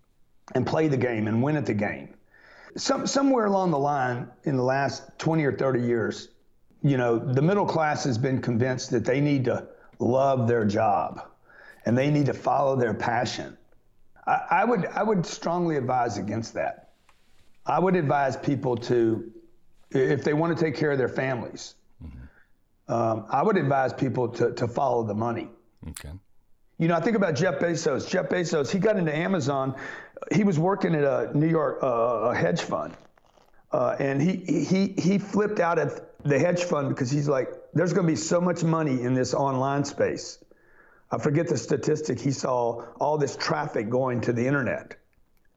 And 0.55 0.65
play 0.65 0.87
the 0.87 0.97
game 0.97 1.27
and 1.27 1.43
win 1.43 1.55
at 1.55 1.67
the 1.67 1.73
game. 1.75 2.15
Some 2.75 3.05
somewhere 3.05 3.45
along 3.45 3.69
the 3.69 3.77
line 3.77 4.27
in 4.45 4.57
the 4.57 4.63
last 4.63 5.03
20 5.19 5.43
or 5.45 5.51
30 5.55 5.81
years, 5.81 6.29
you 6.83 6.97
know, 6.97 7.17
the 7.17 7.41
middle 7.41 7.65
class 7.65 8.03
has 8.03 8.17
been 8.17 8.41
convinced 8.41 8.91
that 8.91 9.05
they 9.05 9.21
need 9.21 9.45
to 9.45 9.67
love 9.99 10.47
their 10.47 10.65
job 10.65 11.25
and 11.85 11.97
they 11.97 12.11
need 12.11 12.25
to 12.25 12.33
follow 12.33 12.75
their 12.75 12.93
passion. 12.93 13.57
I, 14.27 14.41
I 14.51 14.65
would 14.65 14.85
I 14.85 15.03
would 15.03 15.25
strongly 15.25 15.77
advise 15.77 16.17
against 16.17 16.53
that. 16.55 16.91
I 17.65 17.79
would 17.79 17.95
advise 17.95 18.35
people 18.35 18.75
to, 18.77 19.31
if 19.91 20.23
they 20.23 20.33
want 20.33 20.57
to 20.57 20.61
take 20.61 20.75
care 20.75 20.91
of 20.91 20.97
their 20.97 21.07
families, 21.07 21.75
mm-hmm. 22.03 22.93
um, 22.93 23.25
I 23.29 23.41
would 23.41 23.55
advise 23.55 23.93
people 23.93 24.27
to, 24.29 24.51
to 24.53 24.67
follow 24.67 25.03
the 25.03 25.13
money. 25.13 25.49
Okay. 25.89 26.09
You 26.77 26.87
know, 26.89 26.95
I 26.95 26.99
think 26.99 27.15
about 27.15 27.35
Jeff 27.35 27.59
Bezos. 27.59 28.09
Jeff 28.09 28.27
Bezos, 28.27 28.69
he 28.69 28.79
got 28.79 28.97
into 28.97 29.15
Amazon. 29.15 29.75
He 30.33 30.43
was 30.43 30.59
working 30.59 30.93
at 30.95 31.03
a 31.03 31.31
New 31.37 31.47
York 31.47 31.79
uh, 31.81 31.87
a 32.31 32.35
hedge 32.35 32.61
fund, 32.61 32.93
uh, 33.73 33.95
and 33.99 34.21
he 34.21 34.35
he 34.63 34.93
he 34.99 35.17
flipped 35.17 35.59
out 35.59 35.79
at 35.79 36.23
the 36.23 36.37
hedge 36.39 36.63
fund 36.63 36.89
because 36.89 37.09
he's 37.09 37.27
like, 37.27 37.49
there's 37.73 37.91
going 37.91 38.05
to 38.05 38.11
be 38.11 38.17
so 38.17 38.39
much 38.39 38.63
money 38.63 39.01
in 39.01 39.13
this 39.13 39.33
online 39.33 39.83
space. 39.83 40.37
I 41.11 41.17
forget 41.17 41.47
the 41.47 41.57
statistic. 41.57 42.19
He 42.19 42.31
saw 42.31 42.85
all 42.99 43.17
this 43.17 43.35
traffic 43.35 43.89
going 43.89 44.21
to 44.21 44.33
the 44.33 44.45
internet. 44.45 44.95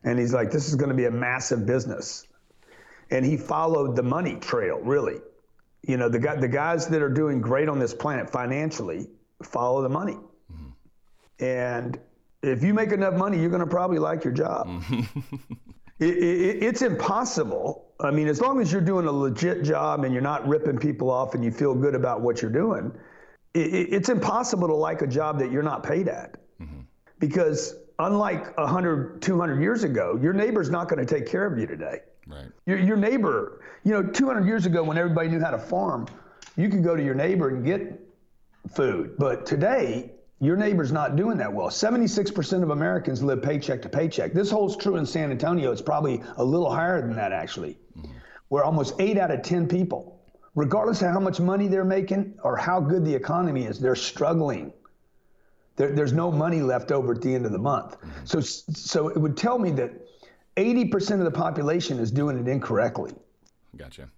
And 0.03 0.19
he's 0.19 0.33
like, 0.33 0.51
this 0.51 0.69
is 0.69 0.75
going 0.75 0.89
to 0.89 0.95
be 0.95 1.05
a 1.05 1.11
massive 1.11 1.67
business. 1.67 2.27
And 3.11 3.25
he 3.25 3.37
followed 3.37 3.97
the 3.97 4.03
money 4.03 4.37
trail, 4.37 4.81
really. 4.81 5.21
You 5.83 5.97
know, 5.97 6.09
the, 6.09 6.19
guy, 6.19 6.37
the 6.37 6.49
guys 6.49 6.89
that 6.89 7.03
are 7.03 7.09
doing 7.09 7.41
great 7.41 7.69
on 7.69 7.79
this 7.79 7.95
planet 7.95 8.31
financially 8.31 9.07
follow 9.43 9.83
the 9.83 9.89
money. 9.89 10.17
Mm-hmm. 10.53 11.45
And 11.45 12.01
if 12.43 12.63
you 12.63 12.75
make 12.75 12.93
enough 12.93 13.15
money, 13.15 13.39
you're 13.39 13.51
going 13.51 13.61
to 13.61 13.67
probably 13.67 13.99
like 13.99 14.25
your 14.25 14.33
job. 14.33 14.83
It, 15.99 16.17
it, 16.17 16.63
it's 16.63 16.83
impossible. 16.83 17.87
I 18.01 18.11
mean, 18.11 18.29
as 18.29 18.41
long 18.41 18.61
as 18.61 18.71
you're 18.71 18.83
doing 18.83 19.07
a 19.07 19.13
legit 19.13 19.65
job 19.65 20.05
and 20.05 20.13
you're 20.13 20.23
not 20.23 20.47
ripping 20.47 20.79
people 20.79 21.11
off 21.11 21.35
and 21.35 21.45
you 21.45 21.51
feel 21.51 21.75
good 21.75 21.95
about 21.95 22.21
what 22.21 22.43
you're 22.43 22.51
doing, 22.51 22.93
it, 23.55 23.89
it's 23.93 24.09
impossible 24.09 24.69
to 24.69 24.75
like 24.75 25.03
a 25.03 25.07
job 25.07 25.39
that 25.39 25.51
you're 25.51 25.63
not 25.63 25.83
paid 25.83 26.09
at. 26.09 26.37
Mm-hmm. 26.61 26.81
Because 27.19 27.75
unlike 27.99 28.57
100, 28.59 29.23
200 29.23 29.61
years 29.61 29.85
ago, 29.85 30.19
your 30.21 30.33
neighbor's 30.33 30.71
not 30.71 30.89
going 30.89 31.05
to 31.05 31.15
take 31.15 31.27
care 31.27 31.47
of 31.47 31.59
you 31.59 31.67
today. 31.67 32.01
Right. 32.27 32.47
Your, 32.67 32.79
your 32.79 32.97
neighbor, 32.97 33.63
you 33.85 33.93
know, 33.93 34.03
200 34.03 34.47
years 34.47 34.67
ago 34.67 34.83
when 34.83 34.99
everybody 34.99 35.29
knew 35.29 35.41
how 35.41 35.51
to 35.51 35.59
farm, 35.59 36.07
you 36.57 36.69
could 36.69 36.85
go 36.85 36.97
to 36.97 37.03
your 37.03 37.15
neighbor 37.15 37.49
and 37.49 37.65
get 37.65 38.01
food. 38.75 39.15
But 39.19 39.47
today, 39.47 40.11
your 40.41 40.57
neighbor's 40.57 40.93
not 40.93 41.17
doing 41.17 41.39
that 41.39 41.53
well. 41.53 41.69
76% 41.69 42.63
of 42.63 42.71
Americans 42.71 43.23
live 43.23 43.43
paycheck 43.43 43.81
to 43.83 43.89
paycheck. 43.89 44.33
This 44.33 44.51
holds 44.51 44.77
true 44.77 44.97
in 44.97 45.07
San 45.07 45.31
Antonio. 45.31 45.73
It's 45.73 45.83
probably 45.83 46.23
a 46.37 46.45
little 46.45 46.71
higher 46.71 47.01
than 47.01 47.17
that, 47.17 47.33
actually, 47.33 47.79
mm-hmm. 47.99 48.13
where 48.49 48.65
almost 48.65 48.95
eight 48.99 49.17
out 49.17 49.31
of 49.31 49.43
10 49.43 49.67
people, 49.67 50.21
regardless 50.55 51.01
of 51.01 51.09
how 51.09 51.21
much 51.21 51.41
money 51.41 51.69
they're 51.69 51.85
making 51.85 52.35
or 52.43 52.57
how 52.57 52.81
good 52.81 53.05
the 53.05 53.15
economy 53.15 53.65
is, 53.65 53.81
they're 53.81 53.97
struggling 53.97 54.73
there, 55.77 55.93
there's 55.93 56.13
no 56.13 56.33
money 56.33 56.63
left 56.63 56.91
over 56.91 57.13
at 57.13 57.23
the 57.23 57.35
end 57.35 57.47
of 57.47 57.53
the 57.53 57.59
month. 57.59 58.01
Mm-hmm. 58.01 58.25
So, 58.25 58.41
so 58.41 59.09
it 59.09 59.19
would 59.19 59.37
tell 59.37 59.59
me 59.59 59.71
that 59.73 59.93
80% 60.57 61.13
of 61.13 61.25
the 61.25 61.31
population 61.31 61.99
is 61.99 62.11
doing 62.11 62.39
it 62.39 62.49
incorrectly. 62.49 63.13
Gotcha. 63.77 64.09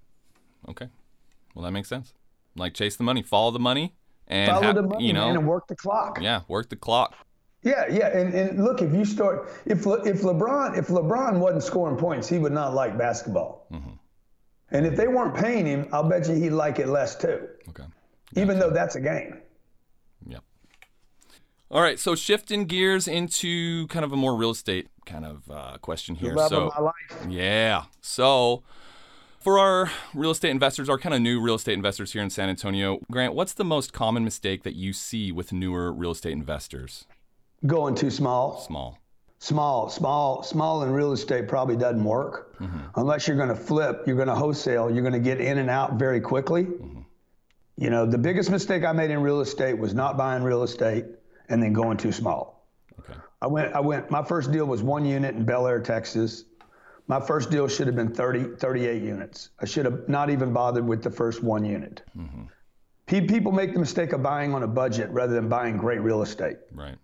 Okay. 0.68 0.88
Well, 1.54 1.64
that 1.64 1.72
makes 1.72 1.88
sense. 1.88 2.14
Like 2.56 2.74
chase 2.74 2.96
the 2.96 3.04
money, 3.04 3.22
follow 3.22 3.50
the 3.50 3.58
money, 3.58 3.94
and 4.28 4.50
follow 4.50 4.72
the 4.72 4.82
money, 4.82 5.06
you 5.06 5.12
know, 5.12 5.26
man, 5.26 5.36
and 5.36 5.46
work 5.46 5.66
the 5.66 5.76
clock. 5.76 6.18
Yeah, 6.20 6.42
work 6.48 6.68
the 6.68 6.76
clock. 6.76 7.14
Yeah, 7.62 7.86
yeah, 7.90 8.16
and, 8.16 8.32
and 8.34 8.64
look, 8.64 8.82
if 8.82 8.92
you 8.92 9.04
start, 9.04 9.48
if 9.66 9.84
Le, 9.84 10.02
if 10.04 10.22
LeBron 10.22 10.78
if 10.78 10.88
LeBron 10.88 11.38
wasn't 11.38 11.64
scoring 11.64 11.96
points, 11.96 12.28
he 12.28 12.38
would 12.38 12.52
not 12.52 12.72
like 12.74 12.96
basketball. 12.96 13.66
Mm-hmm. 13.72 13.90
And 14.70 14.86
if 14.86 14.96
they 14.96 15.08
weren't 15.08 15.34
paying 15.34 15.66
him, 15.66 15.88
I'll 15.92 16.08
bet 16.08 16.28
you 16.28 16.34
he'd 16.34 16.50
like 16.50 16.78
it 16.78 16.88
less 16.88 17.16
too. 17.16 17.48
Okay. 17.70 17.84
Even 18.36 18.58
though 18.58 18.70
that's 18.70 18.94
a 18.96 19.00
game. 19.00 19.40
Yep. 20.26 20.44
All 21.70 21.82
right, 21.82 21.98
so 21.98 22.14
shifting 22.14 22.64
gears 22.64 23.08
into 23.08 23.86
kind 23.88 24.04
of 24.04 24.12
a 24.12 24.16
more 24.16 24.36
real 24.36 24.50
estate 24.50 24.88
kind 25.04 25.24
of 25.24 25.50
uh, 25.50 25.78
question 25.78 26.14
here. 26.14 26.36
So, 26.48 26.68
of 26.68 26.74
my 26.76 26.80
life. 26.80 27.26
yeah, 27.28 27.84
so 28.00 28.62
for 29.40 29.58
our 29.58 29.90
real 30.14 30.30
estate 30.30 30.50
investors, 30.50 30.88
our 30.88 30.98
kind 30.98 31.14
of 31.14 31.20
new 31.20 31.40
real 31.40 31.54
estate 31.54 31.74
investors 31.74 32.12
here 32.12 32.22
in 32.22 32.30
San 32.30 32.48
Antonio, 32.48 32.98
Grant, 33.10 33.34
what's 33.34 33.52
the 33.52 33.64
most 33.64 33.92
common 33.92 34.24
mistake 34.24 34.62
that 34.62 34.74
you 34.74 34.92
see 34.92 35.32
with 35.32 35.52
newer 35.52 35.92
real 35.92 36.10
estate 36.10 36.32
investors? 36.32 37.06
Going 37.66 37.94
too 37.94 38.10
small. 38.10 38.60
Small. 38.60 38.98
Small, 39.40 39.88
small, 39.88 40.42
small 40.42 40.82
in 40.82 40.90
real 40.90 41.12
estate 41.12 41.46
probably 41.46 41.76
doesn't 41.76 42.04
work 42.04 42.46
Mm-hmm. 42.58 43.00
unless 43.00 43.28
you're 43.28 43.36
going 43.36 43.50
to 43.50 43.54
flip, 43.54 44.02
you're 44.04 44.16
going 44.16 44.26
to 44.26 44.34
wholesale, 44.34 44.90
you're 44.90 45.02
going 45.02 45.12
to 45.12 45.20
get 45.20 45.40
in 45.40 45.58
and 45.58 45.70
out 45.70 45.92
very 45.92 46.20
quickly. 46.20 46.64
Mm-hmm. 46.64 47.02
You 47.76 47.90
know, 47.90 48.04
the 48.04 48.18
biggest 48.18 48.50
mistake 48.50 48.82
I 48.84 48.90
made 48.90 49.12
in 49.12 49.20
real 49.22 49.40
estate 49.40 49.78
was 49.78 49.94
not 49.94 50.16
buying 50.16 50.42
real 50.42 50.64
estate 50.64 51.04
and 51.48 51.62
then 51.62 51.72
going 51.72 51.96
too 51.98 52.10
small. 52.10 52.66
Okay. 52.98 53.14
I 53.40 53.46
went, 53.46 53.72
I 53.74 53.78
went, 53.78 54.10
my 54.10 54.24
first 54.24 54.50
deal 54.50 54.66
was 54.66 54.82
one 54.82 55.04
unit 55.04 55.36
in 55.36 55.46
Bellaire, 55.46 55.84
Texas. 55.84 56.42
My 57.08 57.18
first 57.20 57.50
deal 57.50 57.66
should 57.68 57.86
have 57.86 57.96
been 57.96 58.12
30, 58.14 58.56
38 58.56 59.02
units. 59.02 59.50
I 59.60 59.64
should 59.64 59.86
have 59.86 60.08
not 60.08 60.28
even 60.30 60.52
bothered 60.52 60.86
with 60.86 61.02
the 61.02 61.10
first 61.10 61.42
one 61.42 61.64
unit. 61.64 62.02
Pe- 63.06 63.22
People 63.26 63.50
make 63.52 63.72
the 63.72 63.78
mistake 63.80 64.12
of 64.12 64.22
buying 64.22 64.54
on 64.54 64.62
a 64.62 64.66
budget 64.68 65.08
rather 65.10 65.32
than 65.34 65.48
buying 65.48 65.78
great 65.78 66.00
real 66.02 66.20
estate. 66.22 66.58
Right. 66.72 66.96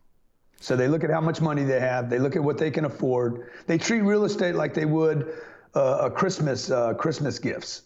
So 0.61 0.77
they 0.77 0.89
look 0.89 1.05
at 1.05 1.11
how 1.11 1.21
much 1.23 1.41
money 1.41 1.65
they 1.65 1.81
have. 1.81 2.11
They 2.11 2.19
look 2.19 2.37
at 2.37 2.43
what 2.45 2.59
they 2.59 2.71
can 2.71 2.85
afford. 2.85 3.51
They 3.67 3.79
treat 3.79 4.03
real 4.03 4.25
estate 4.25 4.55
like 4.55 4.75
they 4.75 4.85
would 4.85 5.33
uh, 5.75 5.99
a 6.03 6.11
Christmas 6.11 6.71
uh, 6.71 6.95
Christmas 6.95 7.39
gifts. 7.39 7.83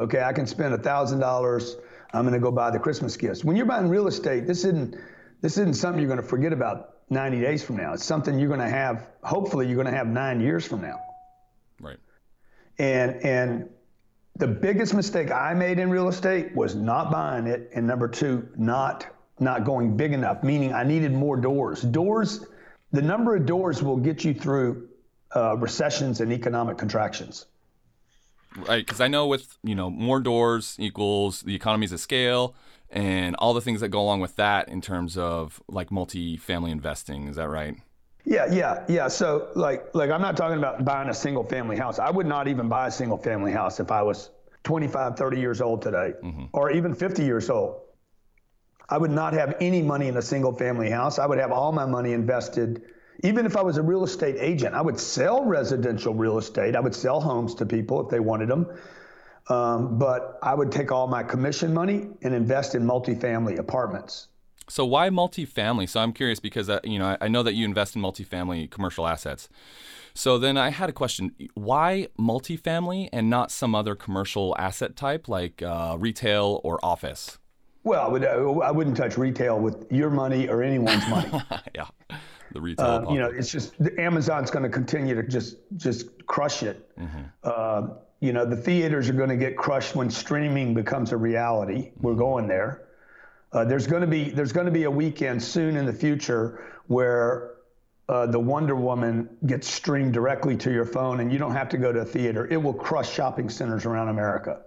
Okay, 0.00 0.22
I 0.22 0.32
can 0.32 0.46
spend 0.46 0.74
a 0.74 0.78
thousand 0.78 1.18
dollars. 1.20 1.76
I'm 2.12 2.22
going 2.22 2.34
to 2.34 2.40
go 2.40 2.50
buy 2.52 2.70
the 2.70 2.78
Christmas 2.78 3.16
gifts. 3.16 3.44
When 3.44 3.56
you're 3.56 3.66
buying 3.66 3.88
real 3.88 4.06
estate, 4.06 4.46
this 4.46 4.64
isn't 4.64 4.96
this 5.42 5.58
isn't 5.58 5.74
something 5.74 6.00
you're 6.00 6.08
going 6.08 6.22
to 6.22 6.26
forget 6.26 6.52
about 6.52 6.94
90 7.10 7.40
days 7.40 7.62
from 7.64 7.76
now. 7.76 7.92
It's 7.92 8.04
something 8.04 8.38
you're 8.38 8.48
going 8.48 8.60
to 8.60 8.68
have. 8.68 9.08
Hopefully, 9.22 9.66
you're 9.66 9.74
going 9.76 9.86
to 9.92 9.96
have 9.96 10.06
nine 10.06 10.40
years 10.40 10.66
from 10.66 10.82
now. 10.82 10.98
And 12.78 13.24
and 13.24 13.68
the 14.36 14.46
biggest 14.46 14.94
mistake 14.94 15.30
I 15.30 15.54
made 15.54 15.78
in 15.78 15.90
real 15.90 16.08
estate 16.08 16.54
was 16.54 16.74
not 16.74 17.10
buying 17.10 17.46
it, 17.46 17.70
and 17.74 17.86
number 17.86 18.08
two, 18.08 18.48
not 18.56 19.06
not 19.38 19.64
going 19.64 19.96
big 19.96 20.12
enough. 20.12 20.42
Meaning, 20.42 20.72
I 20.72 20.84
needed 20.84 21.12
more 21.12 21.36
doors. 21.36 21.82
Doors, 21.82 22.46
the 22.92 23.02
number 23.02 23.36
of 23.36 23.46
doors 23.46 23.82
will 23.82 23.96
get 23.96 24.24
you 24.24 24.34
through 24.34 24.88
uh, 25.34 25.56
recessions 25.56 26.20
and 26.20 26.32
economic 26.32 26.78
contractions. 26.78 27.46
Right. 28.56 28.84
Because 28.84 29.00
I 29.00 29.08
know 29.08 29.26
with 29.26 29.58
you 29.62 29.74
know 29.74 29.90
more 29.90 30.20
doors 30.20 30.76
equals 30.78 31.42
the 31.42 31.54
economies 31.54 31.92
of 31.92 32.00
scale 32.00 32.54
and 32.90 33.36
all 33.36 33.52
the 33.52 33.60
things 33.60 33.80
that 33.80 33.88
go 33.88 34.00
along 34.00 34.20
with 34.20 34.36
that 34.36 34.68
in 34.68 34.80
terms 34.80 35.18
of 35.18 35.62
like 35.68 35.90
multi-family 35.90 36.70
investing. 36.70 37.28
Is 37.28 37.36
that 37.36 37.48
right? 37.48 37.76
Yeah, 38.26 38.52
yeah, 38.52 38.84
yeah. 38.88 39.06
So 39.06 39.48
like 39.54 39.94
like 39.94 40.10
I'm 40.10 40.20
not 40.20 40.36
talking 40.36 40.58
about 40.58 40.84
buying 40.84 41.08
a 41.08 41.14
single 41.14 41.44
family 41.44 41.76
house. 41.76 42.00
I 42.00 42.10
would 42.10 42.26
not 42.26 42.48
even 42.48 42.68
buy 42.68 42.88
a 42.88 42.90
single 42.90 43.16
family 43.16 43.52
house 43.52 43.78
if 43.78 43.92
I 43.92 44.02
was 44.02 44.30
25, 44.64 45.16
30 45.16 45.38
years 45.38 45.60
old 45.60 45.80
today 45.80 46.12
or 46.52 46.72
even 46.72 46.92
50 46.92 47.24
years 47.24 47.48
old. 47.48 47.82
I 48.88 48.98
would 48.98 49.12
not 49.12 49.32
have 49.32 49.56
any 49.60 49.80
money 49.80 50.08
in 50.08 50.16
a 50.16 50.22
single 50.22 50.52
family 50.52 50.90
house. 50.90 51.20
I 51.20 51.26
would 51.26 51.38
have 51.38 51.52
all 51.52 51.70
my 51.70 51.86
money 51.86 52.12
invested. 52.12 52.82
Even 53.22 53.46
if 53.46 53.56
I 53.56 53.62
was 53.62 53.76
a 53.78 53.82
real 53.82 54.02
estate 54.02 54.36
agent, 54.40 54.74
I 54.74 54.82
would 54.82 54.98
sell 54.98 55.44
residential 55.44 56.12
real 56.14 56.38
estate. 56.38 56.74
I 56.74 56.80
would 56.80 56.94
sell 56.94 57.20
homes 57.20 57.54
to 57.56 57.66
people 57.66 58.04
if 58.04 58.10
they 58.10 58.20
wanted 58.20 58.48
them. 58.48 58.66
Um, 59.48 59.98
but 59.98 60.38
I 60.42 60.52
would 60.52 60.72
take 60.72 60.90
all 60.90 61.06
my 61.06 61.22
commission 61.22 61.72
money 61.72 62.08
and 62.22 62.34
invest 62.34 62.74
in 62.74 62.82
multifamily 62.82 63.58
apartments. 63.58 64.26
So 64.68 64.84
why 64.84 65.10
multifamily? 65.10 65.88
So 65.88 66.00
I'm 66.00 66.12
curious 66.12 66.40
because 66.40 66.68
uh, 66.68 66.80
you 66.82 66.98
know 66.98 67.06
I, 67.06 67.18
I 67.22 67.28
know 67.28 67.42
that 67.42 67.54
you 67.54 67.64
invest 67.64 67.96
in 67.96 68.02
multifamily 68.02 68.70
commercial 68.70 69.06
assets. 69.06 69.48
So 70.14 70.38
then 70.38 70.56
I 70.56 70.70
had 70.70 70.88
a 70.88 70.92
question: 70.92 71.34
Why 71.54 72.08
multifamily 72.18 73.08
and 73.12 73.30
not 73.30 73.50
some 73.50 73.74
other 73.74 73.94
commercial 73.94 74.56
asset 74.58 74.96
type 74.96 75.28
like 75.28 75.62
uh, 75.62 75.96
retail 75.98 76.60
or 76.64 76.84
office? 76.84 77.38
Well, 77.84 78.04
I, 78.04 78.08
would, 78.08 78.24
I 78.24 78.70
wouldn't 78.72 78.96
touch 78.96 79.16
retail 79.16 79.60
with 79.60 79.86
your 79.92 80.10
money 80.10 80.48
or 80.48 80.60
anyone's 80.60 81.06
money. 81.08 81.30
yeah, 81.76 81.86
the 82.50 82.60
retail. 82.60 82.84
Um, 82.84 83.14
you 83.14 83.20
know, 83.20 83.30
it's 83.30 83.52
just 83.52 83.74
Amazon's 83.96 84.50
going 84.50 84.64
to 84.64 84.68
continue 84.68 85.14
to 85.14 85.22
just 85.22 85.58
just 85.76 86.26
crush 86.26 86.64
it. 86.64 86.90
Uh, 87.44 87.88
you 88.18 88.32
know, 88.32 88.44
the 88.44 88.56
theaters 88.56 89.08
are 89.08 89.12
going 89.12 89.28
to 89.28 89.36
get 89.36 89.56
crushed 89.56 89.94
when 89.94 90.10
streaming 90.10 90.74
becomes 90.74 91.12
a 91.12 91.16
reality. 91.16 91.92
We're 92.00 92.14
going 92.14 92.48
there. 92.48 92.88
Uh, 93.56 93.64
there's 93.64 93.86
going 93.86 94.02
to 94.02 94.06
be 94.06 94.28
there's 94.28 94.52
going 94.52 94.66
to 94.66 94.72
be 94.72 94.84
a 94.84 94.90
weekend 94.90 95.42
soon 95.42 95.76
in 95.78 95.86
the 95.86 95.92
future 95.92 96.62
where 96.88 97.54
uh, 98.08 98.26
the 98.26 98.38
Wonder 98.38 98.76
Woman 98.76 99.28
gets 99.46 99.66
streamed 99.66 100.12
directly 100.12 100.56
to 100.58 100.70
your 100.70 100.84
phone, 100.84 101.20
and 101.20 101.32
you 101.32 101.38
don't 101.38 101.54
have 101.54 101.70
to 101.70 101.78
go 101.78 101.90
to 101.90 102.00
a 102.00 102.04
theater. 102.04 102.46
It 102.46 102.58
will 102.58 102.74
crush 102.74 103.10
shopping 103.10 103.48
centers 103.48 103.86
around 103.86 104.08
America. 104.10 104.60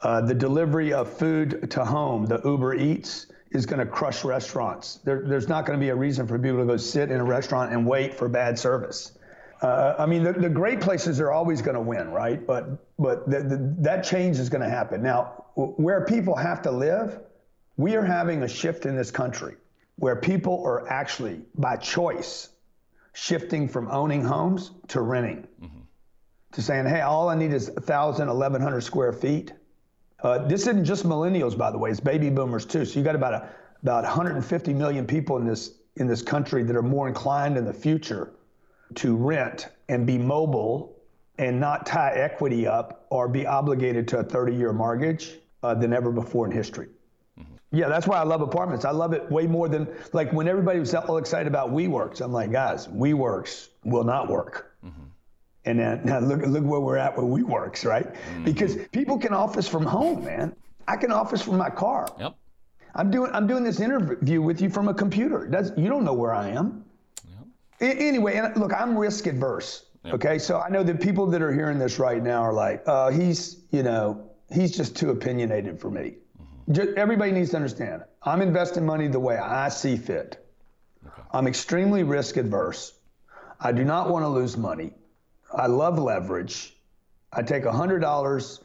Uh, 0.00 0.20
the 0.22 0.34
delivery 0.34 0.92
of 0.92 1.12
food 1.12 1.70
to 1.72 1.84
home, 1.84 2.24
the 2.24 2.40
Uber 2.44 2.74
Eats, 2.74 3.26
is 3.50 3.66
going 3.66 3.80
to 3.80 3.86
crush 3.86 4.24
restaurants. 4.24 5.00
There, 5.04 5.22
there's 5.26 5.48
not 5.48 5.66
going 5.66 5.78
to 5.78 5.84
be 5.84 5.90
a 5.90 5.96
reason 5.96 6.26
for 6.26 6.38
people 6.38 6.58
to 6.58 6.64
go 6.64 6.76
sit 6.76 7.10
in 7.10 7.20
a 7.20 7.24
restaurant 7.24 7.72
and 7.72 7.84
wait 7.86 8.14
for 8.14 8.28
bad 8.28 8.58
service. 8.58 9.18
Uh, 9.60 9.96
I 9.98 10.06
mean, 10.06 10.22
the, 10.22 10.32
the 10.32 10.48
great 10.48 10.80
places 10.80 11.20
are 11.20 11.32
always 11.32 11.60
going 11.60 11.74
to 11.74 11.82
win, 11.82 12.10
right? 12.12 12.46
But 12.46 12.78
but 12.96 13.28
the, 13.28 13.42
the, 13.42 13.74
that 13.80 14.04
change 14.04 14.38
is 14.38 14.48
going 14.48 14.62
to 14.62 14.70
happen. 14.70 15.02
Now, 15.02 15.44
where 15.56 16.06
people 16.06 16.36
have 16.36 16.62
to 16.62 16.70
live, 16.70 17.18
we 17.80 17.96
are 17.96 18.04
having 18.04 18.42
a 18.42 18.48
shift 18.48 18.84
in 18.84 18.94
this 18.94 19.10
country 19.10 19.56
where 19.96 20.16
people 20.16 20.62
are 20.64 20.88
actually, 20.88 21.40
by 21.54 21.76
choice, 21.76 22.50
shifting 23.12 23.68
from 23.68 23.90
owning 23.90 24.22
homes 24.22 24.72
to 24.88 25.00
renting, 25.00 25.46
to 26.52 26.62
saying, 26.62 26.86
hey, 26.86 27.00
all 27.00 27.28
I 27.28 27.34
need 27.34 27.52
is 27.52 27.70
1,000, 27.70 28.28
1,100 28.28 28.80
square 28.82 29.12
feet. 29.12 29.52
Uh, 30.22 30.46
this 30.46 30.62
isn't 30.62 30.84
just 30.84 31.06
millennials, 31.06 31.56
by 31.56 31.70
the 31.70 31.78
way; 31.78 31.90
it's 31.90 32.00
baby 32.00 32.28
boomers 32.28 32.66
too. 32.66 32.84
So 32.84 32.98
you 32.98 33.04
got 33.04 33.14
about 33.14 33.32
a, 33.32 33.48
about 33.82 34.04
150 34.04 34.74
million 34.74 35.06
people 35.06 35.38
in 35.38 35.46
this 35.46 35.72
in 35.96 36.06
this 36.06 36.20
country 36.20 36.62
that 36.62 36.76
are 36.76 36.82
more 36.82 37.08
inclined 37.08 37.56
in 37.56 37.64
the 37.64 37.72
future 37.72 38.32
to 38.96 39.16
rent 39.16 39.68
and 39.88 40.06
be 40.06 40.18
mobile 40.18 40.96
and 41.38 41.58
not 41.58 41.86
tie 41.86 42.12
equity 42.12 42.66
up 42.66 43.06
or 43.08 43.28
be 43.28 43.46
obligated 43.46 44.06
to 44.08 44.18
a 44.18 44.24
30-year 44.24 44.72
mortgage 44.72 45.38
uh, 45.62 45.74
than 45.74 45.92
ever 45.92 46.12
before 46.12 46.44
in 46.46 46.52
history. 46.52 46.88
Yeah, 47.72 47.88
that's 47.88 48.06
why 48.06 48.18
I 48.18 48.24
love 48.24 48.40
apartments. 48.40 48.84
I 48.84 48.90
love 48.90 49.12
it 49.12 49.30
way 49.30 49.46
more 49.46 49.68
than 49.68 49.86
like 50.12 50.32
when 50.32 50.48
everybody 50.48 50.80
was 50.80 50.92
all 50.94 51.18
excited 51.18 51.46
about 51.46 51.70
WeWorks. 51.70 52.20
I'm 52.20 52.32
like, 52.32 52.50
guys, 52.50 52.88
WeWorks 52.88 53.68
will 53.84 54.04
not 54.04 54.28
work. 54.28 54.66
And 55.66 55.78
then 55.78 56.00
now 56.04 56.18
look 56.20 56.40
look 56.46 56.64
where 56.64 56.80
we're 56.80 56.96
at 56.96 57.16
with 57.16 57.26
WeWorks, 57.26 57.84
right? 57.84 58.06
Because 58.44 58.76
people 58.92 59.18
can 59.18 59.34
office 59.34 59.68
from 59.68 59.84
home, 59.84 60.24
man. 60.24 60.56
I 60.88 60.96
can 60.96 61.12
office 61.12 61.42
from 61.42 61.58
my 61.58 61.68
car. 61.70 62.08
Yep. 62.18 62.34
I'm 62.94 63.10
doing 63.10 63.30
I'm 63.32 63.46
doing 63.46 63.62
this 63.62 63.78
interview 63.78 64.40
with 64.42 64.60
you 64.62 64.70
from 64.70 64.88
a 64.88 64.94
computer. 64.94 65.46
Does 65.46 65.72
you 65.76 65.88
don't 65.88 66.02
know 66.04 66.14
where 66.14 66.34
I 66.34 66.48
am. 66.48 66.84
A- 67.80 67.84
Anyway, 68.08 68.34
and 68.36 68.56
look, 68.56 68.72
I'm 68.72 68.96
risk 68.96 69.26
adverse. 69.26 69.84
Okay, 70.06 70.38
so 70.38 70.58
I 70.58 70.70
know 70.70 70.82
that 70.82 70.98
people 71.00 71.26
that 71.26 71.42
are 71.42 71.52
hearing 71.52 71.78
this 71.78 71.98
right 71.98 72.22
now 72.22 72.40
are 72.42 72.54
like, 72.54 72.82
uh, 72.86 73.10
he's 73.10 73.58
you 73.70 73.82
know 73.82 74.30
he's 74.50 74.74
just 74.74 74.96
too 74.96 75.10
opinionated 75.10 75.78
for 75.78 75.90
me. 75.90 76.14
Everybody 76.68 77.32
needs 77.32 77.50
to 77.50 77.56
understand. 77.56 78.02
I'm 78.22 78.42
investing 78.42 78.86
money 78.86 79.08
the 79.08 79.20
way 79.20 79.36
I 79.36 79.68
see 79.68 79.96
fit. 79.96 80.46
I'm 81.32 81.46
extremely 81.46 82.02
risk 82.02 82.36
adverse. 82.36 82.92
I 83.60 83.72
do 83.72 83.84
not 83.84 84.08
want 84.10 84.24
to 84.24 84.28
lose 84.28 84.56
money. 84.56 84.94
I 85.52 85.66
love 85.66 85.98
leverage. 85.98 86.76
I 87.32 87.42
take 87.42 87.64
$100 87.64 88.58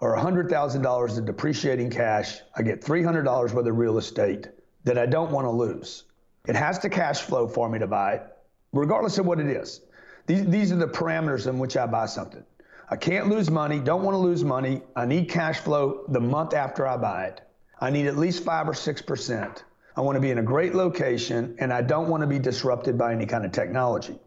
or 0.00 0.16
$100,000 0.16 1.18
in 1.18 1.24
depreciating 1.24 1.90
cash. 1.90 2.40
I 2.54 2.62
get 2.62 2.80
$300 2.80 3.24
worth 3.24 3.66
of 3.66 3.76
real 3.76 3.98
estate 3.98 4.48
that 4.84 4.98
I 4.98 5.06
don't 5.06 5.30
want 5.30 5.46
to 5.46 5.50
lose. 5.50 6.04
It 6.46 6.56
has 6.56 6.78
to 6.80 6.88
cash 6.88 7.22
flow 7.22 7.48
for 7.48 7.68
me 7.68 7.78
to 7.78 7.86
buy 7.86 8.14
it, 8.14 8.26
regardless 8.72 9.18
of 9.18 9.26
what 9.26 9.40
it 9.40 9.48
is. 9.48 9.80
These, 10.26 10.46
these 10.46 10.72
are 10.72 10.76
the 10.76 10.86
parameters 10.86 11.46
in 11.46 11.58
which 11.58 11.76
I 11.76 11.86
buy 11.86 12.06
something. 12.06 12.44
I 12.88 12.96
can't 12.96 13.28
lose 13.28 13.50
money, 13.50 13.80
don't 13.80 14.02
want 14.02 14.14
to 14.14 14.18
lose 14.18 14.44
money. 14.44 14.82
I 14.94 15.06
need 15.06 15.28
cash 15.28 15.58
flow 15.58 16.04
the 16.08 16.20
month 16.20 16.54
after 16.54 16.86
I 16.86 16.96
buy 16.96 17.24
it. 17.26 17.40
I 17.80 17.90
need 17.90 18.06
at 18.06 18.16
least 18.16 18.44
five 18.44 18.68
or 18.68 18.72
6%. 18.72 19.62
I 19.96 20.00
want 20.00 20.16
to 20.16 20.20
be 20.20 20.30
in 20.30 20.38
a 20.38 20.42
great 20.42 20.74
location 20.74 21.56
and 21.58 21.72
I 21.72 21.82
don't 21.82 22.08
want 22.08 22.22
to 22.22 22.26
be 22.26 22.38
disrupted 22.38 22.96
by 22.96 23.12
any 23.12 23.26
kind 23.26 23.44
of 23.44 23.52
technology. 23.52 24.18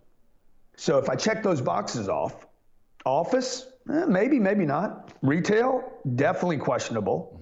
So 0.75 0.98
if 0.98 1.10
I 1.10 1.16
check 1.16 1.44
those 1.44 1.62
boxes 1.62 2.10
off, 2.10 2.48
office, 3.06 3.68
eh, 3.89 4.06
maybe, 4.08 4.39
maybe 4.39 4.66
not. 4.66 5.13
Retail, 5.22 5.84
definitely 6.16 6.58
questionable. 6.58 7.39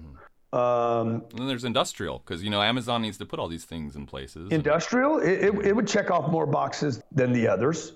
Um, 0.52 1.24
And 1.30 1.38
then 1.40 1.46
there's 1.46 1.64
industrial 1.64 2.20
because 2.20 2.42
you 2.42 2.48
know 2.48 2.62
Amazon 2.62 3.02
needs 3.02 3.18
to 3.18 3.26
put 3.26 3.38
all 3.38 3.48
these 3.48 3.66
things 3.66 3.96
in 3.96 4.06
places. 4.06 4.50
industrial, 4.50 5.18
it, 5.18 5.44
it, 5.44 5.66
it 5.66 5.76
would 5.76 5.86
check 5.86 6.10
off 6.10 6.30
more 6.30 6.46
boxes 6.46 7.02
than 7.12 7.32
the 7.32 7.48
others. 7.48 7.92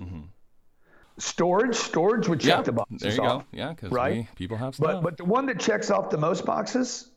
Storage, 1.19 1.75
storage 1.76 2.28
would 2.28 2.40
check 2.40 2.59
yeah, 2.59 2.62
the 2.62 2.73
boxes 2.73 3.00
there 3.00 3.12
you 3.12 3.23
off. 3.23 3.42
go. 3.42 3.47
Yeah, 3.52 3.71
because 3.71 3.90
right? 3.90 4.26
people 4.35 4.57
have 4.57 4.75
stuff. 4.75 4.95
But 4.95 5.02
but 5.02 5.16
the 5.19 5.25
one 5.25 5.47
that 5.47 5.61
checks 5.61 5.90
off 5.90 6.11
the 6.11 6.19
most 6.19 6.45
boxes, 6.47 7.11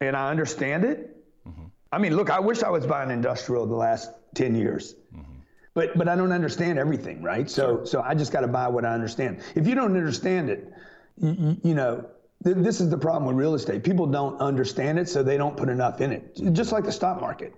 and 0.00 0.16
I 0.16 0.30
understand 0.30 0.84
it. 0.84 1.16
Mm-hmm. 1.46 1.64
I 1.92 1.98
mean, 1.98 2.16
look, 2.16 2.30
I 2.30 2.40
wish 2.40 2.62
I 2.62 2.70
was 2.70 2.86
buying 2.86 3.10
industrial 3.10 3.66
the 3.66 3.76
last 3.76 4.10
ten 4.34 4.54
years, 4.54 4.94
mm-hmm. 5.14 5.32
but 5.74 5.96
but 5.96 6.08
I 6.08 6.16
don't 6.16 6.32
understand 6.32 6.78
everything, 6.78 7.22
right? 7.22 7.50
So 7.50 7.84
so 7.84 8.00
I 8.00 8.14
just 8.14 8.32
got 8.32 8.40
to 8.40 8.48
buy 8.48 8.66
what 8.68 8.84
I 8.84 8.94
understand. 8.94 9.40
If 9.54 9.66
you 9.66 9.74
don't 9.74 9.96
understand 9.96 10.48
it, 10.50 10.72
you, 11.18 11.56
you 11.62 11.74
know. 11.74 12.06
th- 12.44 12.56
This 12.56 12.80
is 12.80 12.88
the 12.88 12.98
problem 12.98 13.26
with 13.26 13.36
real 13.36 13.54
estate. 13.54 13.82
People 13.84 14.06
don't 14.06 14.40
understand 14.40 14.98
it, 14.98 15.08
so 15.08 15.22
they 15.22 15.36
don't 15.36 15.56
put 15.56 15.68
enough 15.68 16.00
in 16.00 16.12
it. 16.12 16.34
Just 16.52 16.72
like 16.72 16.84
the 16.84 16.92
stock 16.92 17.20
market. 17.20 17.52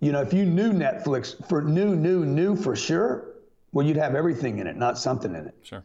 You 0.00 0.10
know, 0.12 0.22
if 0.22 0.32
you 0.32 0.44
knew 0.44 0.72
Netflix 0.72 1.36
for 1.48 1.62
new, 1.62 1.94
new, 1.94 2.24
new 2.24 2.56
for 2.56 2.74
sure, 2.74 3.31
well, 3.72 3.86
you'd 3.86 3.96
have 3.96 4.14
everything 4.14 4.58
in 4.58 4.66
it, 4.66 4.76
not 4.76 4.98
something 4.98 5.34
in 5.34 5.46
it. 5.46 5.54
Sure. 5.62 5.84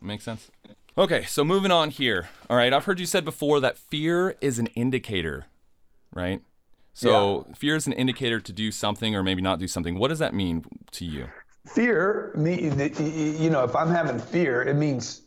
Makes 0.00 0.24
sense. 0.24 0.50
Okay, 0.96 1.24
so 1.24 1.44
moving 1.44 1.70
on 1.70 1.90
here. 1.90 2.28
All 2.50 2.56
right, 2.56 2.72
I've 2.72 2.84
heard 2.84 3.00
you 3.00 3.06
said 3.06 3.24
before 3.24 3.58
that 3.60 3.78
fear 3.78 4.36
is 4.40 4.58
an 4.58 4.66
indicator, 4.68 5.46
right? 6.12 6.42
So 6.92 7.46
fear 7.56 7.74
is 7.74 7.88
an 7.88 7.92
indicator 7.92 8.38
to 8.38 8.52
do 8.52 8.70
something 8.70 9.16
or 9.16 9.22
maybe 9.24 9.42
not 9.42 9.58
do 9.58 9.66
something. 9.66 9.98
What 9.98 10.08
does 10.08 10.20
that 10.20 10.34
mean 10.34 10.64
to 10.92 11.04
you? 11.04 11.28
Fear, 11.66 12.32
me, 12.36 12.62
you 12.62 13.50
know, 13.50 13.64
if 13.64 13.74
I'm 13.74 13.90
having 13.90 14.18
fear, 14.18 14.62
it 14.62 14.74
means 14.74 15.22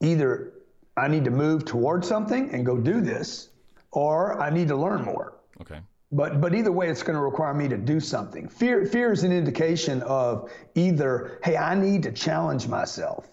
either 0.00 0.54
I 0.96 1.06
need 1.06 1.24
to 1.24 1.30
move 1.30 1.64
towards 1.64 2.08
something 2.08 2.50
and 2.50 2.66
go 2.66 2.76
do 2.76 3.00
this, 3.00 3.50
or 3.92 4.40
I 4.40 4.50
need 4.50 4.68
to 4.68 4.76
learn 4.76 5.02
more. 5.02 5.34
Okay. 5.60 5.78
But 6.12 6.42
but 6.42 6.54
either 6.54 6.70
way, 6.70 6.88
it's 6.88 7.02
going 7.02 7.16
to 7.16 7.22
require 7.22 7.54
me 7.54 7.68
to 7.68 7.78
do 7.78 7.98
something. 7.98 8.48
Fear 8.48 8.84
fear 8.84 9.12
is 9.12 9.24
an 9.24 9.32
indication 9.32 10.02
of 10.02 10.52
either, 10.74 11.40
hey, 11.42 11.56
I 11.56 11.74
need 11.74 12.02
to 12.02 12.12
challenge 12.12 12.68
myself. 12.68 13.26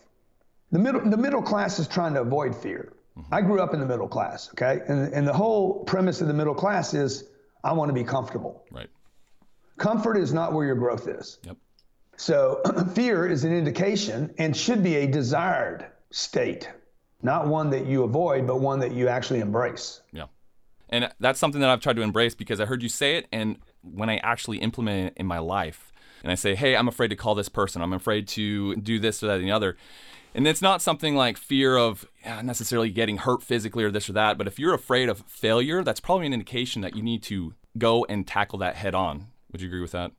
The 0.72 0.80
middle 0.80 1.02
the 1.10 1.18
middle 1.18 1.42
class 1.42 1.78
is 1.78 1.88
trying 1.88 2.14
to 2.14 2.22
avoid 2.22 2.56
fear. 2.56 2.94
Mm-hmm. 3.18 3.34
I 3.34 3.42
grew 3.42 3.60
up 3.60 3.74
in 3.74 3.82
the 3.82 3.86
middle 3.86 4.08
class, 4.08 4.50
okay, 4.52 4.82
and 4.88 5.14
and 5.14 5.28
the 5.28 5.34
whole 5.34 5.84
premise 5.84 6.22
of 6.22 6.28
the 6.28 6.34
middle 6.34 6.56
class 6.56 6.94
is 6.94 7.26
I 7.66 7.74
want 7.74 7.90
to 7.90 7.94
be 7.94 8.06
comfortable. 8.06 8.64
Right. 8.72 8.90
Comfort 9.78 10.18
is 10.18 10.34
not 10.34 10.54
where 10.54 10.66
your 10.66 10.76
growth 10.76 11.08
is. 11.08 11.38
Yep. 11.44 11.58
So 12.16 12.62
fear 12.94 13.28
is 13.28 13.44
an 13.44 13.54
indication 13.54 14.34
and 14.38 14.56
should 14.56 14.84
be 14.84 14.96
a 14.98 15.08
desired 15.08 15.86
state, 16.12 16.70
not 17.22 17.48
one 17.48 17.72
that 17.72 17.86
you 17.86 18.04
avoid, 18.04 18.48
but 18.48 18.62
one 18.62 18.80
that 18.80 18.94
you 18.94 19.10
actually 19.10 19.40
embrace. 19.42 20.02
Yeah. 20.14 20.26
And 20.90 21.12
that's 21.20 21.40
something 21.40 21.62
that 21.62 21.70
I've 21.70 21.82
tried 21.82 21.96
to 21.98 22.02
embrace 22.02 22.36
because 22.36 22.60
I 22.60 22.66
heard 22.66 22.82
you 22.82 22.90
say 22.90 23.18
it 23.18 23.28
and 23.32 23.58
when 23.82 24.10
I 24.10 24.18
actually 24.18 24.58
implement 24.58 25.08
it 25.08 25.14
in 25.18 25.26
my 25.26 25.40
life 25.40 25.92
and 26.24 26.32
I 26.32 26.36
say, 26.36 26.56
"Hey, 26.56 26.76
I'm 26.76 26.88
afraid 26.88 27.10
to 27.10 27.16
call 27.16 27.36
this 27.36 27.50
person. 27.50 27.82
I'm 27.82 27.94
afraid 27.94 28.28
to 28.30 28.76
do 28.76 29.00
this 29.00 29.24
or 29.24 29.28
that 29.28 29.38
and 29.38 29.46
the 29.46 29.52
other." 29.52 29.78
And 30.36 30.48
it's 30.48 30.62
not 30.62 30.82
something 30.82 31.16
like 31.16 31.38
fear 31.38 31.78
of 31.78 32.08
yeah, 32.24 32.42
necessarily 32.42 32.90
getting 32.90 33.18
hurt 33.18 33.42
physically 33.42 33.84
or 33.84 33.92
this 33.92 34.10
or 34.10 34.14
that, 34.14 34.38
but 34.38 34.48
if 34.48 34.60
you're 34.60 34.74
afraid 34.74 35.10
of 35.10 35.20
failure, 35.28 35.84
that's 35.84 36.00
probably 36.00 36.28
an 36.28 36.34
indication 36.34 36.82
that 36.82 36.96
you 36.96 37.02
need 37.02 37.24
to 37.24 37.54
go 37.78 38.06
and 38.06 38.28
tackle 38.28 38.60
that 38.60 38.76
head 38.76 38.94
on. 38.94 39.28
Would 39.52 39.62
you 39.62 39.68
agree 39.68 39.82
with 39.82 39.92
that? 39.92 40.12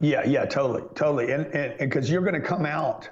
Yeah, 0.00 0.24
yeah, 0.24 0.46
totally, 0.46 0.82
totally. 0.94 1.32
And 1.32 1.46
and 1.46 1.78
because 1.78 2.10
you're 2.10 2.22
going 2.22 2.40
to 2.40 2.46
come 2.46 2.64
out, 2.64 3.08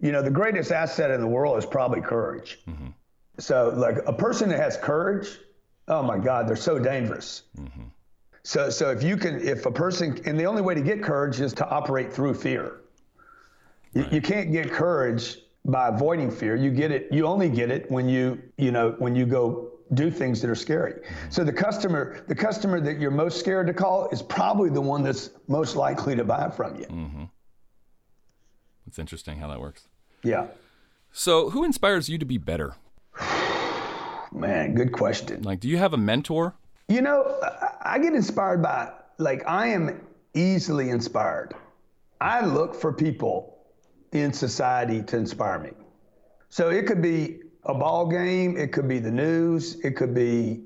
you 0.00 0.10
know, 0.10 0.22
the 0.22 0.30
greatest 0.30 0.72
asset 0.72 1.10
in 1.10 1.20
the 1.20 1.28
world 1.28 1.58
is 1.58 1.66
probably 1.66 2.00
courage. 2.00 2.58
Mm-hmm. 2.68 2.88
So 3.38 3.72
like 3.76 3.98
a 4.06 4.12
person 4.12 4.48
that 4.48 4.58
has 4.58 4.76
courage, 4.76 5.38
oh 5.88 6.02
my 6.02 6.18
God, 6.18 6.48
they're 6.48 6.56
so 6.56 6.78
dangerous. 6.78 7.42
So 8.42 8.68
so 8.70 8.90
if 8.90 9.02
you 9.02 9.16
can, 9.16 9.40
if 9.40 9.66
a 9.66 9.70
person, 9.70 10.20
and 10.26 10.38
the 10.38 10.44
only 10.44 10.62
way 10.62 10.74
to 10.74 10.82
get 10.82 11.02
courage 11.02 11.40
is 11.40 11.52
to 11.54 11.68
operate 11.68 12.12
through 12.12 12.34
fear. 12.34 12.80
You, 13.94 14.06
you 14.10 14.20
can't 14.20 14.50
get 14.50 14.72
courage 14.72 15.38
by 15.64 15.88
avoiding 15.88 16.30
fear. 16.30 16.56
You 16.56 16.70
get 16.70 16.90
it. 16.90 17.08
You 17.10 17.26
only 17.26 17.48
get 17.48 17.70
it 17.70 17.90
when 17.90 18.08
you 18.08 18.42
you 18.58 18.70
know 18.70 18.96
when 18.98 19.14
you 19.14 19.24
go 19.24 19.70
do 19.92 20.10
things 20.10 20.40
that 20.40 20.50
are 20.50 20.54
scary. 20.54 20.94
So 21.30 21.44
the 21.44 21.52
customer, 21.52 22.24
the 22.26 22.34
customer 22.34 22.80
that 22.80 22.98
you're 22.98 23.10
most 23.10 23.38
scared 23.38 23.66
to 23.66 23.74
call 23.74 24.08
is 24.10 24.22
probably 24.22 24.70
the 24.70 24.80
one 24.80 25.02
that's 25.02 25.30
most 25.46 25.76
likely 25.76 26.16
to 26.16 26.24
buy 26.24 26.50
from 26.50 26.76
you. 26.76 26.86
Mm-hmm. 26.86 27.24
It's 28.86 28.98
interesting 28.98 29.38
how 29.38 29.48
that 29.48 29.60
works. 29.60 29.88
Yeah. 30.22 30.46
So, 31.12 31.50
who 31.50 31.64
inspires 31.64 32.08
you 32.08 32.18
to 32.18 32.24
be 32.24 32.38
better? 32.38 32.74
Man, 34.34 34.74
good 34.74 34.92
question. 34.92 35.42
Like, 35.42 35.60
do 35.60 35.68
you 35.68 35.78
have 35.78 35.92
a 35.92 35.96
mentor? 35.96 36.54
You 36.88 37.00
know, 37.00 37.40
I- 37.82 37.98
get 37.98 38.14
inspired 38.14 38.62
by, 38.62 38.92
like, 39.18 39.42
I 39.46 39.68
am 39.68 40.00
easily 40.34 40.90
inspired. 40.90 41.54
I 42.20 42.44
look 42.44 42.74
for 42.74 42.92
people 42.92 43.58
in 44.12 44.32
society 44.32 45.02
to 45.02 45.16
inspire 45.16 45.58
me. 45.58 45.70
So 46.48 46.70
it 46.70 46.86
could 46.86 47.00
be 47.00 47.40
a 47.64 47.74
ball 47.74 48.06
game, 48.06 48.56
it 48.56 48.72
could 48.72 48.88
be 48.88 48.98
the 48.98 49.10
news, 49.10 49.78
it 49.80 49.92
could 49.92 50.14
be 50.14 50.64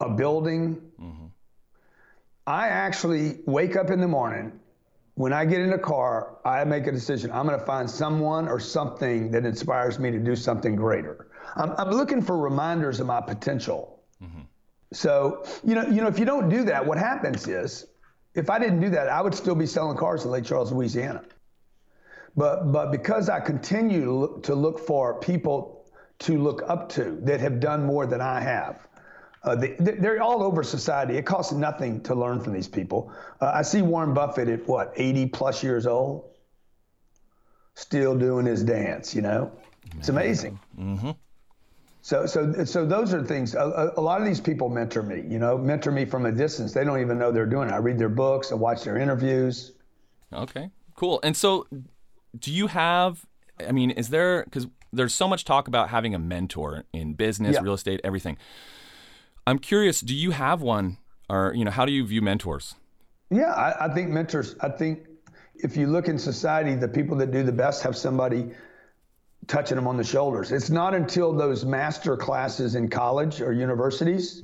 a 0.00 0.08
building. 0.08 0.80
Mm-hmm. 1.00 1.26
I 2.46 2.68
actually 2.68 3.40
wake 3.46 3.76
up 3.76 3.90
in 3.90 4.00
the 4.00 4.08
morning. 4.08 4.52
When 5.14 5.32
I 5.32 5.44
get 5.44 5.60
in 5.60 5.70
the 5.70 5.78
car, 5.78 6.38
I 6.44 6.64
make 6.64 6.86
a 6.86 6.92
decision. 6.92 7.30
I'm 7.30 7.46
going 7.46 7.58
to 7.58 7.66
find 7.66 7.88
someone 7.88 8.48
or 8.48 8.58
something 8.58 9.30
that 9.32 9.44
inspires 9.44 9.98
me 9.98 10.10
to 10.10 10.18
do 10.18 10.34
something 10.34 10.74
greater. 10.74 11.28
I'm, 11.56 11.72
I'm 11.78 11.90
looking 11.90 12.22
for 12.22 12.38
reminders 12.38 13.00
of 13.00 13.06
my 13.06 13.20
potential. 13.20 14.00
So, 14.92 15.44
you 15.64 15.74
know, 15.74 15.86
you 15.86 16.00
know, 16.02 16.06
if 16.08 16.18
you 16.18 16.24
don't 16.24 16.48
do 16.48 16.64
that, 16.64 16.84
what 16.84 16.98
happens 16.98 17.48
is, 17.48 17.86
if 18.34 18.50
I 18.50 18.58
didn't 18.58 18.80
do 18.80 18.90
that, 18.90 19.08
I 19.08 19.20
would 19.20 19.34
still 19.34 19.54
be 19.54 19.66
selling 19.66 19.96
cars 19.96 20.24
in 20.24 20.30
Lake 20.30 20.44
Charles, 20.44 20.72
Louisiana. 20.72 21.22
But 22.36 22.72
but 22.72 22.90
because 22.90 23.28
I 23.28 23.40
continue 23.40 24.04
to 24.04 24.12
look, 24.12 24.42
to 24.44 24.54
look 24.54 24.78
for 24.78 25.20
people 25.20 25.84
to 26.20 26.38
look 26.38 26.62
up 26.66 26.88
to 26.90 27.18
that 27.22 27.40
have 27.40 27.60
done 27.60 27.84
more 27.84 28.06
than 28.06 28.20
I 28.20 28.40
have, 28.40 28.86
uh, 29.44 29.54
they, 29.56 29.74
they're 29.78 30.22
all 30.22 30.42
over 30.42 30.62
society. 30.62 31.16
It 31.16 31.26
costs 31.26 31.52
nothing 31.52 32.00
to 32.04 32.14
learn 32.14 32.40
from 32.40 32.52
these 32.52 32.68
people. 32.68 33.12
Uh, 33.40 33.50
I 33.54 33.62
see 33.62 33.82
Warren 33.82 34.14
Buffett 34.14 34.48
at 34.48 34.66
what 34.66 34.92
80 34.96 35.26
plus 35.26 35.62
years 35.62 35.86
old, 35.86 36.30
still 37.74 38.16
doing 38.16 38.46
his 38.46 38.62
dance. 38.62 39.14
You 39.14 39.22
know, 39.22 39.52
it's 39.98 40.08
amazing. 40.08 40.58
So, 42.04 42.26
so, 42.26 42.64
so 42.64 42.84
those 42.84 43.14
are 43.14 43.22
things. 43.24 43.54
A, 43.54 43.92
a, 43.96 44.00
lot 44.00 44.20
of 44.20 44.26
these 44.26 44.40
people 44.40 44.68
mentor 44.68 45.04
me. 45.04 45.22
You 45.26 45.38
know, 45.38 45.56
mentor 45.56 45.92
me 45.92 46.04
from 46.04 46.26
a 46.26 46.32
distance. 46.32 46.72
They 46.72 46.84
don't 46.84 47.00
even 47.00 47.16
know 47.16 47.30
they're 47.30 47.46
doing 47.46 47.68
it. 47.68 47.72
I 47.72 47.76
read 47.76 47.96
their 47.96 48.08
books. 48.08 48.50
I 48.50 48.56
watch 48.56 48.82
their 48.82 48.98
interviews. 48.98 49.72
Okay, 50.32 50.70
cool. 50.96 51.20
And 51.22 51.36
so, 51.36 51.68
do 52.36 52.52
you 52.52 52.66
have? 52.66 53.24
I 53.66 53.70
mean, 53.70 53.92
is 53.92 54.08
there 54.08 54.42
because 54.42 54.66
there's 54.92 55.14
so 55.14 55.28
much 55.28 55.44
talk 55.44 55.68
about 55.68 55.90
having 55.90 56.12
a 56.12 56.18
mentor 56.18 56.84
in 56.92 57.14
business, 57.14 57.54
Yeah. 57.54 57.62
real 57.62 57.74
estate, 57.74 58.00
everything. 58.02 58.36
I'm 59.46 59.60
curious. 59.60 60.00
Do 60.00 60.14
you 60.14 60.32
have 60.32 60.60
one, 60.60 60.98
or 61.30 61.52
you 61.54 61.64
know, 61.64 61.70
how 61.70 61.86
do 61.86 61.92
you 61.92 62.04
view 62.04 62.20
mentors? 62.20 62.74
Yeah, 63.30 63.52
I, 63.52 63.86
I 63.86 63.94
think 63.94 64.10
mentors. 64.10 64.56
I 64.60 64.70
think 64.70 65.06
if 65.54 65.76
you 65.76 65.86
look 65.86 66.08
in 66.08 66.18
society, 66.18 66.74
the 66.74 66.88
people 66.88 67.16
that 67.18 67.30
do 67.30 67.44
the 67.44 67.52
best 67.52 67.84
have 67.84 67.96
somebody 67.96 68.50
touching 69.46 69.76
them 69.76 69.86
on 69.86 69.96
the 69.96 70.04
shoulders. 70.04 70.52
It's 70.52 70.70
not 70.70 70.94
until 70.94 71.32
those 71.32 71.64
master 71.64 72.16
classes 72.16 72.74
in 72.74 72.88
college 72.88 73.40
or 73.40 73.52
universities, 73.52 74.42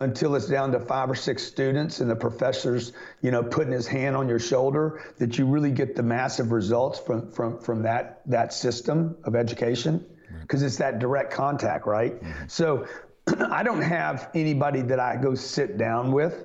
until 0.00 0.34
it's 0.34 0.46
down 0.46 0.72
to 0.72 0.80
five 0.80 1.10
or 1.10 1.14
six 1.14 1.42
students 1.42 2.00
and 2.00 2.10
the 2.10 2.16
professor's, 2.16 2.92
you 3.22 3.30
know, 3.30 3.42
putting 3.42 3.72
his 3.72 3.86
hand 3.86 4.16
on 4.16 4.28
your 4.28 4.38
shoulder, 4.38 5.02
that 5.18 5.38
you 5.38 5.46
really 5.46 5.70
get 5.70 5.96
the 5.96 6.02
massive 6.02 6.52
results 6.52 6.98
from 6.98 7.30
from 7.30 7.58
from 7.58 7.82
that 7.82 8.20
that 8.26 8.52
system 8.52 9.16
of 9.24 9.34
education, 9.34 10.04
because 10.42 10.62
it's 10.62 10.76
that 10.76 10.98
direct 10.98 11.32
contact, 11.32 11.86
right? 11.86 12.14
So. 12.48 12.86
I 13.50 13.64
don't 13.64 13.82
have 13.82 14.30
anybody 14.34 14.82
that 14.82 15.00
I 15.00 15.16
go 15.16 15.34
sit 15.34 15.76
down 15.78 16.12
with 16.12 16.44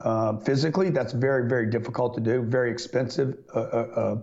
uh, 0.00 0.36
physically. 0.38 0.90
That's 0.90 1.12
very, 1.12 1.48
very 1.48 1.68
difficult 1.68 2.14
to 2.14 2.20
do. 2.20 2.42
Very 2.42 2.70
expensive. 2.70 3.36
Uh, 3.54 3.58
uh, 3.58 3.62
uh, 3.62 4.16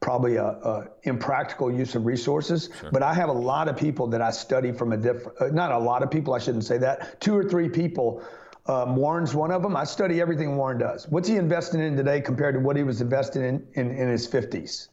probably 0.00 0.36
a, 0.36 0.44
a 0.44 0.88
impractical 1.04 1.70
use 1.70 1.94
of 1.94 2.06
resources. 2.06 2.70
But 2.90 3.02
I 3.02 3.14
have 3.14 3.28
a 3.28 3.32
lot 3.32 3.68
of 3.68 3.76
people 3.76 4.06
that 4.08 4.22
I 4.22 4.30
study 4.30 4.72
from 4.72 4.92
a 4.92 4.96
different. 4.96 5.40
Uh, 5.40 5.48
not 5.48 5.72
a 5.72 5.78
lot 5.78 6.02
of 6.02 6.10
people. 6.10 6.34
I 6.34 6.38
shouldn't 6.38 6.64
say 6.64 6.78
that. 6.78 7.20
Two 7.20 7.36
or 7.36 7.44
three 7.44 7.68
people. 7.68 8.22
Um, 8.66 8.96
Warren's 8.96 9.34
one 9.34 9.50
of 9.50 9.62
them. 9.62 9.76
I 9.76 9.84
study 9.84 10.20
everything 10.20 10.56
Warren 10.56 10.78
does. 10.78 11.08
What's 11.08 11.28
he 11.28 11.36
investing 11.36 11.80
in 11.80 11.96
today 11.96 12.20
compared 12.20 12.54
to 12.54 12.60
what 12.60 12.76
he 12.76 12.82
was 12.82 13.00
investing 13.00 13.42
in 13.42 13.66
in, 13.74 13.90
in 13.90 14.08
his 14.08 14.26
50s? 14.26 14.88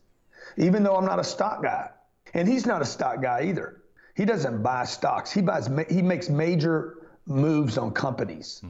Even 0.58 0.84
though 0.84 0.96
I'm 0.96 1.06
not 1.06 1.20
a 1.20 1.24
stock 1.24 1.64
guy, 1.64 1.90
and 2.34 2.48
he's 2.48 2.66
not 2.66 2.82
a 2.82 2.86
stock 2.86 3.22
guy 3.22 3.44
either. 3.46 3.82
He 4.16 4.26
doesn't 4.26 4.64
buy 4.64 4.86
stocks. 4.86 5.32
He 5.32 5.42
buys. 5.42 5.70
He 5.90 6.02
makes 6.02 6.30
major 6.30 7.08
moves 7.26 7.78
on 7.78 7.92
companies. 7.92 8.62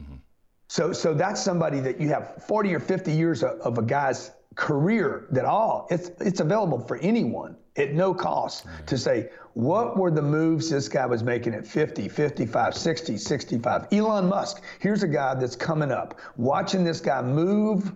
So, 0.68 0.92
so 0.92 1.14
that's 1.14 1.42
somebody 1.42 1.80
that 1.80 1.98
you 2.00 2.08
have 2.10 2.42
40 2.46 2.74
or 2.74 2.80
50 2.80 3.12
years 3.12 3.42
of, 3.42 3.58
of 3.60 3.78
a 3.78 3.82
guy's 3.82 4.32
career 4.58 5.28
that 5.30 5.44
all 5.44 5.86
it's 5.88 6.10
it's 6.20 6.40
available 6.40 6.80
for 6.80 6.96
anyone. 6.98 7.56
at 7.76 7.94
no 7.94 8.12
cost 8.12 8.66
to 8.86 8.98
say, 8.98 9.30
what 9.54 9.96
were 9.96 10.10
the 10.10 10.20
moves 10.20 10.68
this 10.68 10.88
guy 10.88 11.06
was 11.06 11.22
making 11.22 11.54
at 11.54 11.64
50, 11.64 12.08
55, 12.08 12.74
60, 12.74 13.16
65? 13.16 13.86
Elon 13.92 14.28
Musk, 14.28 14.60
here's 14.80 15.04
a 15.04 15.08
guy 15.08 15.34
that's 15.34 15.54
coming 15.54 15.92
up. 15.92 16.18
Watching 16.36 16.82
this 16.82 17.00
guy 17.00 17.22
move 17.22 17.92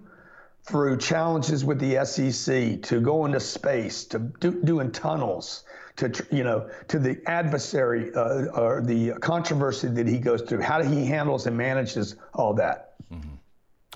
through 0.63 0.99
challenges 0.99 1.65
with 1.65 1.81
the 1.81 2.05
SEC 2.05 2.81
to 2.83 3.01
go 3.01 3.25
into 3.27 3.41
space, 3.41 4.05
to 4.05 4.21
do, 4.21 4.63
doing 4.63 4.93
tunnels, 4.93 5.65
to 5.97 6.13
you 6.31 6.45
know, 6.45 6.71
to 6.87 7.01
the 7.01 7.21
adversary 7.27 8.15
uh, 8.15 8.47
or 8.55 8.83
the 8.83 9.15
controversy 9.15 9.89
that 9.89 10.07
he 10.07 10.19
goes 10.19 10.43
through. 10.43 10.61
How 10.61 10.81
he 10.81 11.05
handles 11.07 11.49
and 11.49 11.57
manages 11.57 12.15
all 12.35 12.55
that. 12.55 12.95
Mm-hmm. 13.13 13.35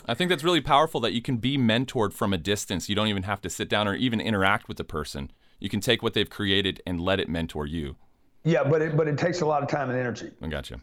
I 0.08 0.14
think 0.14 0.30
that's 0.30 0.44
really 0.44 0.60
powerful 0.60 1.00
that 1.00 1.12
you 1.12 1.22
can 1.22 1.38
be 1.38 1.58
mentored 1.58 2.12
from 2.12 2.32
a 2.32 2.38
distance. 2.38 2.88
You 2.88 2.94
don't 2.94 3.08
even 3.08 3.24
have 3.24 3.40
to 3.42 3.50
sit 3.50 3.68
down 3.68 3.88
or 3.88 3.94
even 3.94 4.20
interact 4.20 4.68
with 4.68 4.76
the 4.76 4.84
person. 4.84 5.30
You 5.58 5.68
can 5.68 5.80
take 5.80 6.02
what 6.02 6.14
they've 6.14 6.30
created 6.30 6.80
and 6.86 7.00
let 7.00 7.18
it 7.18 7.28
mentor 7.28 7.66
you. 7.66 7.96
Yeah, 8.44 8.62
but 8.62 8.80
it 8.82 8.96
but 8.96 9.08
it 9.08 9.18
takes 9.18 9.40
a 9.40 9.46
lot 9.46 9.62
of 9.62 9.68
time 9.68 9.90
and 9.90 9.98
energy. 9.98 10.30
I 10.40 10.46
got 10.46 10.70
you. 10.70 10.80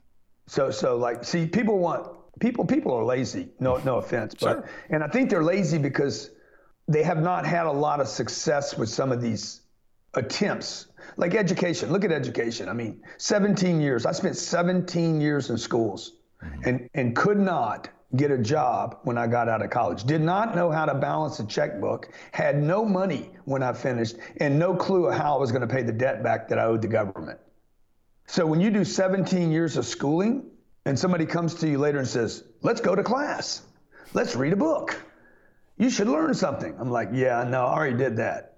So 0.47 0.69
so 0.71 0.97
like 0.97 1.23
see 1.23 1.45
people 1.45 1.79
want 1.79 2.07
people 2.39 2.65
people 2.65 2.93
are 2.93 3.05
lazy. 3.05 3.49
No 3.59 3.77
no 3.77 3.97
offense, 3.97 4.35
but 4.35 4.53
sure. 4.53 4.69
and 4.89 5.03
I 5.03 5.07
think 5.07 5.29
they're 5.29 5.43
lazy 5.43 5.77
because 5.77 6.31
they 6.89 7.03
have 7.03 7.21
not 7.21 7.45
had 7.45 7.65
a 7.65 7.71
lot 7.71 8.01
of 8.01 8.07
success 8.09 8.77
with 8.77 8.89
some 8.89 9.11
of 9.11 9.21
these 9.21 9.61
attempts. 10.15 10.87
Like 11.15 11.35
education. 11.35 11.91
Look 11.91 12.03
at 12.03 12.11
education. 12.11 12.67
I 12.67 12.73
mean, 12.73 13.01
17 13.17 13.79
years. 13.79 14.05
I 14.05 14.11
spent 14.11 14.35
17 14.35 15.21
years 15.21 15.49
in 15.49 15.57
schools 15.57 16.17
mm-hmm. 16.43 16.61
and 16.65 16.89
and 16.93 17.15
could 17.15 17.39
not 17.39 17.89
get 18.15 18.31
a 18.31 18.37
job 18.37 18.99
when 19.03 19.17
I 19.17 19.27
got 19.27 19.49
out 19.49 19.63
of 19.63 19.69
college. 19.69 20.03
Did 20.03 20.21
not 20.21 20.55
know 20.55 20.71
how 20.71 20.85
to 20.85 20.93
balance 20.93 21.39
a 21.39 21.45
checkbook, 21.45 22.09
had 22.31 22.61
no 22.61 22.85
money 22.85 23.31
when 23.45 23.63
I 23.63 23.73
finished, 23.73 24.17
and 24.37 24.59
no 24.59 24.75
clue 24.75 25.07
of 25.07 25.15
how 25.15 25.35
I 25.35 25.39
was 25.39 25.51
going 25.51 25.67
to 25.67 25.73
pay 25.73 25.81
the 25.81 25.93
debt 25.93 26.23
back 26.23 26.49
that 26.49 26.59
I 26.59 26.65
owed 26.65 26.81
the 26.81 26.87
government. 26.87 27.39
So 28.27 28.45
when 28.45 28.61
you 28.61 28.69
do 28.69 28.85
17 28.85 29.51
years 29.51 29.77
of 29.77 29.85
schooling 29.85 30.45
and 30.85 30.97
somebody 30.97 31.25
comes 31.25 31.55
to 31.55 31.67
you 31.67 31.77
later 31.77 31.99
and 31.99 32.07
says, 32.07 32.43
let's 32.61 32.81
go 32.81 32.95
to 32.95 33.03
class, 33.03 33.63
let's 34.13 34.35
read 34.35 34.53
a 34.53 34.57
book, 34.57 35.01
you 35.77 35.89
should 35.89 36.07
learn 36.07 36.33
something. 36.33 36.75
I'm 36.79 36.91
like, 36.91 37.09
yeah, 37.13 37.43
no, 37.43 37.65
I 37.65 37.73
already 37.73 37.97
did 37.97 38.17
that. 38.17 38.57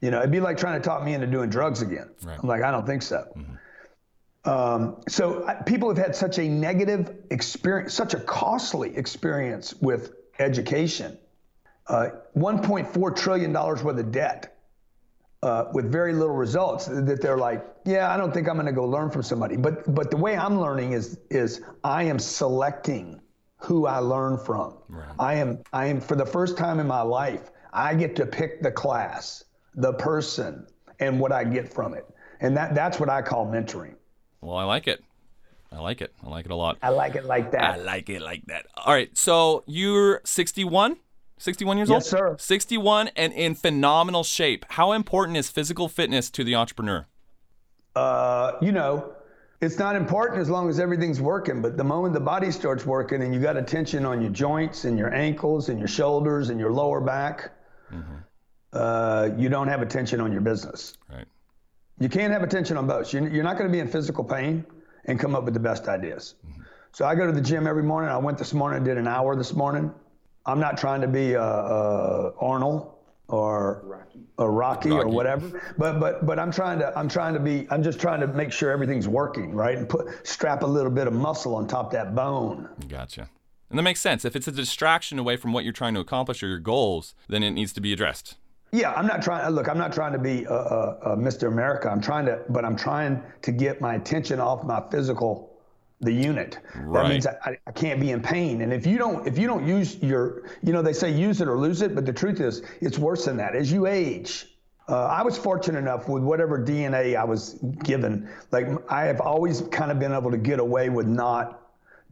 You 0.00 0.12
know, 0.12 0.20
it'd 0.20 0.30
be 0.30 0.40
like 0.40 0.56
trying 0.56 0.80
to 0.80 0.88
talk 0.88 1.04
me 1.04 1.14
into 1.14 1.26
doing 1.26 1.50
drugs 1.50 1.82
again. 1.82 2.08
Right. 2.22 2.38
I'm 2.40 2.48
like, 2.48 2.62
I 2.62 2.70
don't 2.70 2.86
think 2.86 3.02
so. 3.02 3.26
Mm-hmm. 3.36 3.54
Um, 4.44 5.00
so 5.08 5.48
people 5.66 5.88
have 5.88 5.98
had 5.98 6.16
such 6.16 6.38
a 6.38 6.48
negative 6.48 7.14
experience, 7.30 7.94
such 7.94 8.14
a 8.14 8.20
costly 8.20 8.96
experience 8.96 9.74
with 9.74 10.12
education. 10.38 11.18
Uh, 11.86 12.10
$1.4 12.36 13.16
trillion 13.16 13.52
worth 13.52 13.84
of 13.84 14.12
debt 14.12 14.58
uh, 15.42 15.66
with 15.72 15.90
very 15.90 16.12
little 16.12 16.34
results 16.34 16.86
that 16.86 17.20
they're 17.20 17.38
like, 17.38 17.64
yeah, 17.84 18.12
I 18.12 18.16
don't 18.16 18.32
think 18.32 18.48
I'm 18.48 18.54
going 18.54 18.66
to 18.66 18.72
go 18.72 18.84
learn 18.84 19.10
from 19.10 19.22
somebody. 19.22 19.56
But 19.56 19.94
but 19.94 20.10
the 20.10 20.16
way 20.16 20.36
I'm 20.36 20.60
learning 20.60 20.92
is 20.92 21.18
is 21.30 21.62
I 21.84 22.04
am 22.04 22.18
selecting 22.18 23.20
who 23.58 23.86
I 23.86 23.98
learn 23.98 24.38
from. 24.38 24.74
Right. 24.88 25.08
I 25.18 25.34
am 25.34 25.60
I 25.72 25.86
am 25.86 26.00
for 26.00 26.16
the 26.16 26.26
first 26.26 26.58
time 26.58 26.80
in 26.80 26.86
my 26.86 27.02
life, 27.02 27.50
I 27.72 27.94
get 27.94 28.16
to 28.16 28.26
pick 28.26 28.62
the 28.62 28.70
class, 28.70 29.44
the 29.74 29.92
person, 29.94 30.66
and 30.98 31.20
what 31.20 31.32
I 31.32 31.44
get 31.44 31.72
from 31.72 31.94
it. 31.94 32.06
And 32.40 32.56
that 32.56 32.74
that's 32.74 32.98
what 32.98 33.08
I 33.08 33.22
call 33.22 33.46
mentoring. 33.46 33.94
Well, 34.40 34.56
I 34.56 34.64
like 34.64 34.86
it. 34.86 35.02
I 35.70 35.78
like 35.80 36.00
it. 36.00 36.12
I 36.24 36.28
like 36.28 36.46
it 36.46 36.50
a 36.50 36.56
lot. 36.56 36.78
I 36.82 36.90
like 36.90 37.14
it 37.14 37.24
like 37.24 37.52
that. 37.52 37.62
I 37.62 37.76
like 37.76 38.08
it 38.08 38.22
like 38.22 38.46
that. 38.46 38.66
All 38.76 38.92
right. 38.92 39.16
So 39.16 39.64
you're 39.66 40.22
61? 40.24 40.96
61 41.38 41.76
years 41.76 41.88
yes, 41.88 41.94
old? 41.94 42.02
Yes, 42.02 42.10
sir. 42.10 42.36
61 42.38 43.08
and 43.16 43.32
in 43.32 43.54
phenomenal 43.54 44.24
shape. 44.24 44.64
How 44.70 44.92
important 44.92 45.36
is 45.36 45.50
physical 45.50 45.88
fitness 45.88 46.30
to 46.30 46.44
the 46.44 46.54
entrepreneur? 46.54 47.06
Uh, 47.94 48.52
you 48.62 48.72
know, 48.72 49.12
it's 49.60 49.78
not 49.78 49.96
important 49.96 50.40
as 50.40 50.48
long 50.48 50.68
as 50.68 50.78
everything's 50.80 51.20
working, 51.20 51.60
but 51.60 51.76
the 51.76 51.84
moment 51.84 52.14
the 52.14 52.20
body 52.20 52.50
starts 52.50 52.86
working 52.86 53.22
and 53.22 53.34
you 53.34 53.40
got 53.40 53.56
a 53.56 53.62
tension 53.62 54.06
on 54.06 54.20
your 54.20 54.30
joints 54.30 54.84
and 54.84 54.98
your 54.98 55.12
ankles 55.12 55.68
and 55.68 55.78
your 55.78 55.88
shoulders 55.88 56.50
and 56.50 56.60
your 56.60 56.72
lower 56.72 57.00
back, 57.00 57.50
mm-hmm. 57.92 58.14
uh, 58.72 59.30
you 59.36 59.48
don't 59.48 59.68
have 59.68 59.82
attention 59.82 60.20
on 60.20 60.32
your 60.32 60.40
business. 60.40 60.96
Right. 61.10 61.26
You 62.00 62.08
can't 62.08 62.32
have 62.32 62.42
attention 62.42 62.76
on 62.76 62.86
both. 62.86 63.12
You're 63.12 63.42
not 63.42 63.58
going 63.58 63.68
to 63.68 63.72
be 63.72 63.80
in 63.80 63.88
physical 63.88 64.24
pain 64.24 64.64
and 65.06 65.18
come 65.18 65.34
up 65.34 65.44
with 65.44 65.54
the 65.54 65.60
best 65.60 65.88
ideas. 65.88 66.34
Mm-hmm. 66.46 66.62
So 66.92 67.04
I 67.04 67.14
go 67.14 67.26
to 67.26 67.32
the 67.32 67.40
gym 67.40 67.66
every 67.66 67.82
morning. 67.82 68.10
I 68.10 68.18
went 68.18 68.38
this 68.38 68.54
morning, 68.54 68.84
did 68.84 68.98
an 68.98 69.08
hour 69.08 69.36
this 69.36 69.54
morning. 69.54 69.92
I'm 70.46 70.60
not 70.60 70.78
trying 70.78 71.00
to 71.02 71.08
be 71.08 71.34
a, 71.34 71.42
a 71.42 72.32
Arnold 72.40 72.94
or 73.28 73.82
Rocky. 73.84 74.20
a 74.38 74.48
Rocky, 74.48 74.90
Rocky, 74.90 75.04
or 75.04 75.08
whatever, 75.08 75.74
but 75.76 76.00
but 76.00 76.24
but 76.24 76.38
I'm 76.38 76.50
trying 76.50 76.78
to 76.78 76.98
I'm 76.98 77.08
trying 77.08 77.34
to 77.34 77.40
be 77.40 77.66
I'm 77.70 77.82
just 77.82 78.00
trying 78.00 78.20
to 78.20 78.26
make 78.26 78.52
sure 78.52 78.70
everything's 78.70 79.06
working 79.06 79.52
right 79.52 79.76
and 79.76 79.86
put 79.86 80.26
strap 80.26 80.62
a 80.62 80.66
little 80.66 80.90
bit 80.90 81.06
of 81.06 81.12
muscle 81.12 81.54
on 81.54 81.66
top 81.66 81.86
of 81.86 81.92
that 81.92 82.14
bone. 82.14 82.68
Gotcha. 82.88 83.28
And 83.68 83.78
that 83.78 83.82
makes 83.82 84.00
sense. 84.00 84.24
If 84.24 84.34
it's 84.34 84.48
a 84.48 84.52
distraction 84.52 85.18
away 85.18 85.36
from 85.36 85.52
what 85.52 85.64
you're 85.64 85.74
trying 85.74 85.92
to 85.94 86.00
accomplish 86.00 86.42
or 86.42 86.46
your 86.46 86.58
goals, 86.58 87.14
then 87.28 87.42
it 87.42 87.50
needs 87.50 87.74
to 87.74 87.82
be 87.82 87.92
addressed. 87.92 88.36
Yeah, 88.72 88.92
I'm 88.92 89.06
not 89.06 89.22
trying. 89.22 89.48
Look, 89.50 89.68
I'm 89.68 89.78
not 89.78 89.92
trying 89.92 90.12
to 90.12 90.18
be 90.18 90.44
a, 90.44 90.52
a, 90.52 90.98
a 91.12 91.16
Mr. 91.16 91.48
America. 91.48 91.88
I'm 91.88 92.00
trying 92.00 92.26
to, 92.26 92.40
but 92.48 92.64
I'm 92.64 92.76
trying 92.76 93.22
to 93.42 93.52
get 93.52 93.80
my 93.80 93.94
attention 93.94 94.40
off 94.40 94.64
my 94.64 94.82
physical, 94.90 95.58
the 96.00 96.12
unit. 96.12 96.58
Right. 96.74 97.02
That 97.02 97.08
means 97.08 97.26
I, 97.26 97.58
I 97.66 97.72
can't 97.72 98.00
be 98.00 98.10
in 98.10 98.20
pain. 98.20 98.60
And 98.60 98.72
if 98.72 98.86
you 98.86 98.98
don't, 98.98 99.26
if 99.26 99.38
you 99.38 99.46
don't 99.46 99.66
use 99.66 99.96
your, 100.02 100.42
you 100.62 100.72
know, 100.72 100.82
they 100.82 100.92
say 100.92 101.10
use 101.10 101.40
it 101.40 101.48
or 101.48 101.58
lose 101.58 101.80
it, 101.80 101.94
but 101.94 102.04
the 102.04 102.12
truth 102.12 102.40
is, 102.40 102.62
it's 102.80 102.98
worse 102.98 103.24
than 103.24 103.38
that. 103.38 103.56
As 103.56 103.72
you 103.72 103.86
age, 103.86 104.46
uh, 104.88 105.06
I 105.06 105.22
was 105.22 105.36
fortunate 105.36 105.78
enough 105.78 106.08
with 106.08 106.22
whatever 106.22 106.58
DNA 106.58 107.16
I 107.16 107.24
was 107.24 107.54
given. 107.84 108.28
Like 108.50 108.68
I 108.90 109.04
have 109.04 109.20
always 109.20 109.62
kind 109.70 109.90
of 109.90 109.98
been 109.98 110.12
able 110.12 110.30
to 110.30 110.38
get 110.38 110.60
away 110.60 110.88
with 110.88 111.06
not 111.06 111.62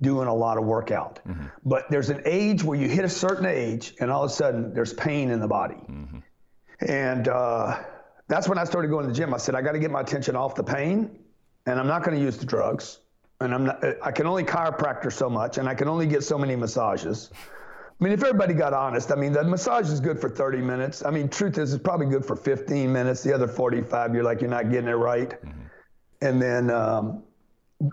doing 0.01 0.29
a 0.29 0.35
lot 0.35 0.59
of 0.59 0.65
workout. 0.65 1.21
Mm-hmm. 1.27 1.47
But 1.65 1.91
there's 1.91 2.11
an 2.11 2.23
age 2.27 2.63
where 2.63 2.79
you 2.79 2.89
hit 2.89 3.05
a 3.05 3.09
certain 3.09 3.47
age, 3.47 3.95
and 3.99 4.11
all 4.11 4.25
of 4.25 4.31
a 4.31 4.35
sudden 4.35 4.75
there's 4.75 4.93
pain 4.93 5.31
in 5.31 5.41
the 5.41 5.49
body. 5.49 5.75
Mm-hmm. 5.75 6.19
And 6.81 7.29
uh, 7.29 7.83
that's 8.29 8.49
when 8.49 8.59
I 8.59 8.65
started 8.65 8.89
going 8.89 9.07
to 9.07 9.13
the 9.13 9.17
gym. 9.17 9.33
I 9.33 9.39
said, 9.39 9.55
I 9.55 9.63
got 9.63 9.73
to 9.73 9.79
get 9.79 9.91
my 9.91 10.01
attention 10.01 10.37
off 10.37 10.55
the 10.55 10.65
pain, 10.65 11.19
and 11.67 11.79
I'm 11.79 11.87
not 11.87 12.03
going 12.03 12.17
to 12.17 12.23
use 12.23 12.37
the 12.37 12.47
drugs. 12.47 13.01
And 13.41 13.55
I'm 13.55 13.65
not, 13.67 13.85
I 14.03 14.13
can 14.13 14.27
only 14.27 14.45
chiropractor 14.45 15.13
so 15.13 15.29
much, 15.29 15.59
and 15.59 15.69
I 15.69 15.75
can 15.75 15.89
only 15.89 16.07
get 16.07 16.25
so 16.25 16.39
many 16.39 16.57
massages. 16.57 17.31
I 17.99 18.05
mean, 18.05 18.13
if 18.13 18.23
everybody 18.23 18.53
got 18.53 18.75
honest, 18.75 19.11
I 19.11 19.15
mean, 19.15 19.33
the 19.33 19.43
massage 19.43 19.91
is 19.91 20.01
good 20.01 20.21
for 20.21 20.29
30 20.29 20.59
minutes. 20.59 21.05
I 21.05 21.11
mean, 21.11 21.29
truth 21.29 21.57
is, 21.57 21.73
it's 21.73 21.83
probably 21.83 22.07
good 22.07 22.25
for 22.25 22.37
15 22.37 22.93
minutes. 22.93 23.23
The 23.23 23.35
other 23.35 23.49
45, 23.49 24.15
you're 24.15 24.23
like, 24.23 24.43
you're 24.43 24.51
not 24.51 24.71
getting 24.71 24.89
it 24.89 24.95
right. 24.95 25.31
Mm-hmm. 25.31 25.61
And 26.21 26.43
then 26.43 26.71
um, 26.71 27.23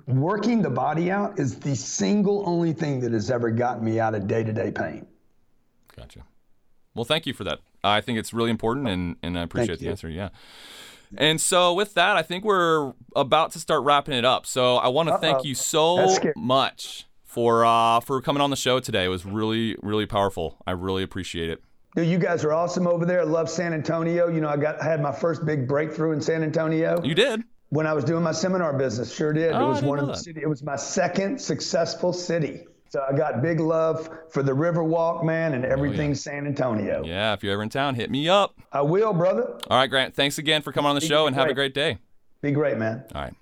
working 0.08 0.62
the 0.62 0.70
body 0.70 1.10
out 1.10 1.40
is 1.40 1.58
the 1.60 1.76
single 1.76 2.44
only 2.46 2.74
thing 2.74 3.00
that 3.02 3.14
has 3.14 3.32
ever 3.32 3.50
gotten 3.52 3.84
me 3.84 4.00
out 4.00 4.16
of 4.16 4.28
day 4.28 4.44
to 4.44 4.52
day 4.52 4.72
pain. 4.72 5.06
Gotcha. 5.96 6.24
Well, 6.96 7.06
thank 7.06 7.26
you 7.26 7.34
for 7.34 7.44
that. 7.44 7.60
I 7.84 8.02
think 8.02 8.20
it's 8.20 8.34
really 8.34 8.52
important, 8.52 8.88
and, 8.88 9.16
and 9.24 9.38
I 9.38 9.44
appreciate 9.44 9.80
the 9.80 9.90
answer. 9.90 10.10
Yeah. 10.10 10.30
And 11.18 11.40
so, 11.40 11.74
with 11.74 11.94
that, 11.94 12.18
I 12.18 12.24
think 12.24 12.44
we're 12.44 12.94
about 13.16 13.52
to 13.52 13.60
start 13.60 13.84
wrapping 13.84 14.16
it 14.16 14.26
up. 14.26 14.46
So, 14.46 14.78
I 14.78 14.88
want 14.88 15.10
to 15.10 15.18
thank 15.18 15.44
you 15.44 15.54
so 15.56 16.18
much 16.36 17.06
for 17.24 17.66
uh, 17.66 18.00
for 18.00 18.22
coming 18.22 18.42
on 18.42 18.50
the 18.50 18.56
show 18.56 18.80
today. 18.80 19.06
It 19.06 19.10
was 19.10 19.26
really, 19.26 19.76
really 19.82 20.06
powerful. 20.06 20.58
I 20.66 20.72
really 20.72 21.04
appreciate 21.04 21.50
it. 21.50 21.64
Dude, 21.96 22.08
you 22.08 22.18
guys 22.18 22.44
are 22.44 22.54
awesome 22.54 22.88
over 22.88 23.06
there. 23.06 23.22
I 23.22 23.26
love 23.26 23.50
San 23.50 23.74
Antonio. 23.74 24.28
You 24.28 24.42
know, 24.42 24.50
I 24.50 24.58
got 24.58 24.82
I 24.82 24.86
had 24.86 25.02
my 25.02 25.12
first 25.12 25.46
big 25.46 25.68
breakthrough 25.68 26.14
in 26.14 26.22
San 26.22 26.42
Antonio. 26.42 27.00
You 27.04 27.14
did 27.14 27.44
when 27.70 27.88
I 27.88 27.94
was 27.94 28.04
doing 28.04 28.24
my 28.24 28.32
seminar 28.32 28.78
business. 28.78 29.14
Sure 29.14 29.34
did. 29.34 29.52
Oh, 29.52 29.66
it 29.66 29.68
was 29.68 29.82
one 29.82 30.00
of 30.00 30.08
the 30.08 30.16
city. 30.16 30.42
It 30.42 30.48
was 30.48 30.64
my 30.64 30.76
second 30.76 31.42
successful 31.42 32.14
city. 32.14 32.68
So 32.94 33.04
I 33.10 33.12
got 33.12 33.42
big 33.42 33.60
love 33.60 34.08
for 34.30 34.44
the 34.44 34.52
Riverwalk, 34.52 35.24
man, 35.24 35.56
and 35.56 35.66
everything 35.66 36.10
oh, 36.10 36.12
yeah. 36.12 36.14
San 36.14 36.46
Antonio. 36.46 37.02
Yeah, 37.04 37.34
if 37.34 37.42
you're 37.42 37.54
ever 37.54 37.64
in 37.64 37.70
town, 37.70 37.96
hit 37.96 38.12
me 38.12 38.30
up. 38.30 38.54
I 38.72 38.84
will, 38.84 39.14
brother. 39.14 39.58
All 39.68 39.80
right, 39.80 39.90
Grant. 39.90 40.14
Thanks 40.14 40.38
again 40.38 40.62
for 40.62 40.72
coming 40.72 40.90
on 40.90 40.94
the 40.94 41.02
Be 41.02 41.08
show, 41.08 41.26
and 41.26 41.36
have 41.36 41.50
a 41.50 41.56
great 41.56 41.74
day. 41.74 41.98
Be 42.44 42.52
great, 42.52 42.78
man. 42.78 43.04
All 43.16 43.24
right. 43.24 43.34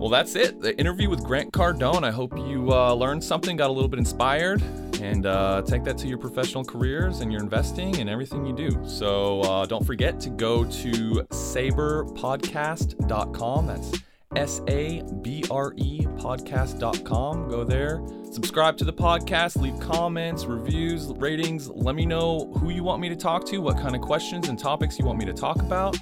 Well, 0.00 0.08
that's 0.08 0.34
it. 0.34 0.60
The 0.60 0.76
interview 0.80 1.08
with 1.08 1.22
Grant 1.22 1.52
Cardone. 1.52 2.02
I 2.02 2.10
hope 2.10 2.36
you 2.36 2.72
uh, 2.72 2.92
learned 2.92 3.22
something, 3.22 3.56
got 3.56 3.70
a 3.70 3.72
little 3.72 3.88
bit 3.88 4.00
inspired, 4.00 4.60
and 5.00 5.26
uh, 5.26 5.62
take 5.64 5.84
that 5.84 5.96
to 5.98 6.08
your 6.08 6.18
professional 6.18 6.64
careers 6.64 7.20
and 7.20 7.30
your 7.30 7.40
investing 7.40 8.00
and 8.00 8.10
everything 8.10 8.44
you 8.44 8.52
do. 8.52 8.76
So 8.84 9.42
uh, 9.42 9.64
don't 9.64 9.86
forget 9.86 10.18
to 10.22 10.30
go 10.30 10.64
to 10.64 11.24
sabrepodcast.com. 11.30 13.66
That's 13.68 13.92
S 14.36 14.60
A 14.68 15.02
B 15.22 15.44
R 15.50 15.72
E 15.76 16.06
podcast.com. 16.18 17.48
Go 17.48 17.64
there, 17.64 18.00
subscribe 18.30 18.76
to 18.76 18.84
the 18.84 18.92
podcast, 18.92 19.60
leave 19.60 19.78
comments, 19.80 20.44
reviews, 20.44 21.08
ratings. 21.16 21.68
Let 21.68 21.96
me 21.96 22.06
know 22.06 22.52
who 22.58 22.70
you 22.70 22.84
want 22.84 23.00
me 23.00 23.08
to 23.08 23.16
talk 23.16 23.44
to, 23.46 23.58
what 23.58 23.76
kind 23.78 23.96
of 23.96 24.00
questions 24.00 24.48
and 24.48 24.58
topics 24.58 24.98
you 24.98 25.04
want 25.04 25.18
me 25.18 25.24
to 25.24 25.32
talk 25.32 25.58
about, 25.58 25.96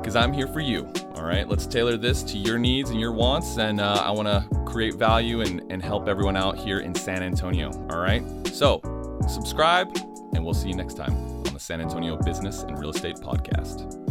because 0.00 0.14
I'm 0.14 0.32
here 0.32 0.46
for 0.46 0.60
you. 0.60 0.92
All 1.14 1.24
right, 1.24 1.48
let's 1.48 1.66
tailor 1.66 1.96
this 1.96 2.22
to 2.24 2.38
your 2.38 2.58
needs 2.58 2.90
and 2.90 3.00
your 3.00 3.12
wants, 3.12 3.58
and 3.58 3.80
uh, 3.80 4.02
I 4.04 4.10
want 4.12 4.28
to 4.28 4.64
create 4.64 4.94
value 4.94 5.40
and, 5.40 5.62
and 5.70 5.82
help 5.82 6.08
everyone 6.08 6.36
out 6.36 6.56
here 6.56 6.80
in 6.80 6.94
San 6.94 7.22
Antonio. 7.22 7.70
All 7.90 7.98
right, 7.98 8.22
so 8.46 8.80
subscribe, 9.28 9.96
and 10.34 10.44
we'll 10.44 10.54
see 10.54 10.68
you 10.68 10.76
next 10.76 10.94
time 10.94 11.12
on 11.14 11.54
the 11.54 11.60
San 11.60 11.80
Antonio 11.80 12.16
Business 12.16 12.62
and 12.62 12.78
Real 12.78 12.90
Estate 12.90 13.16
Podcast. 13.16 14.01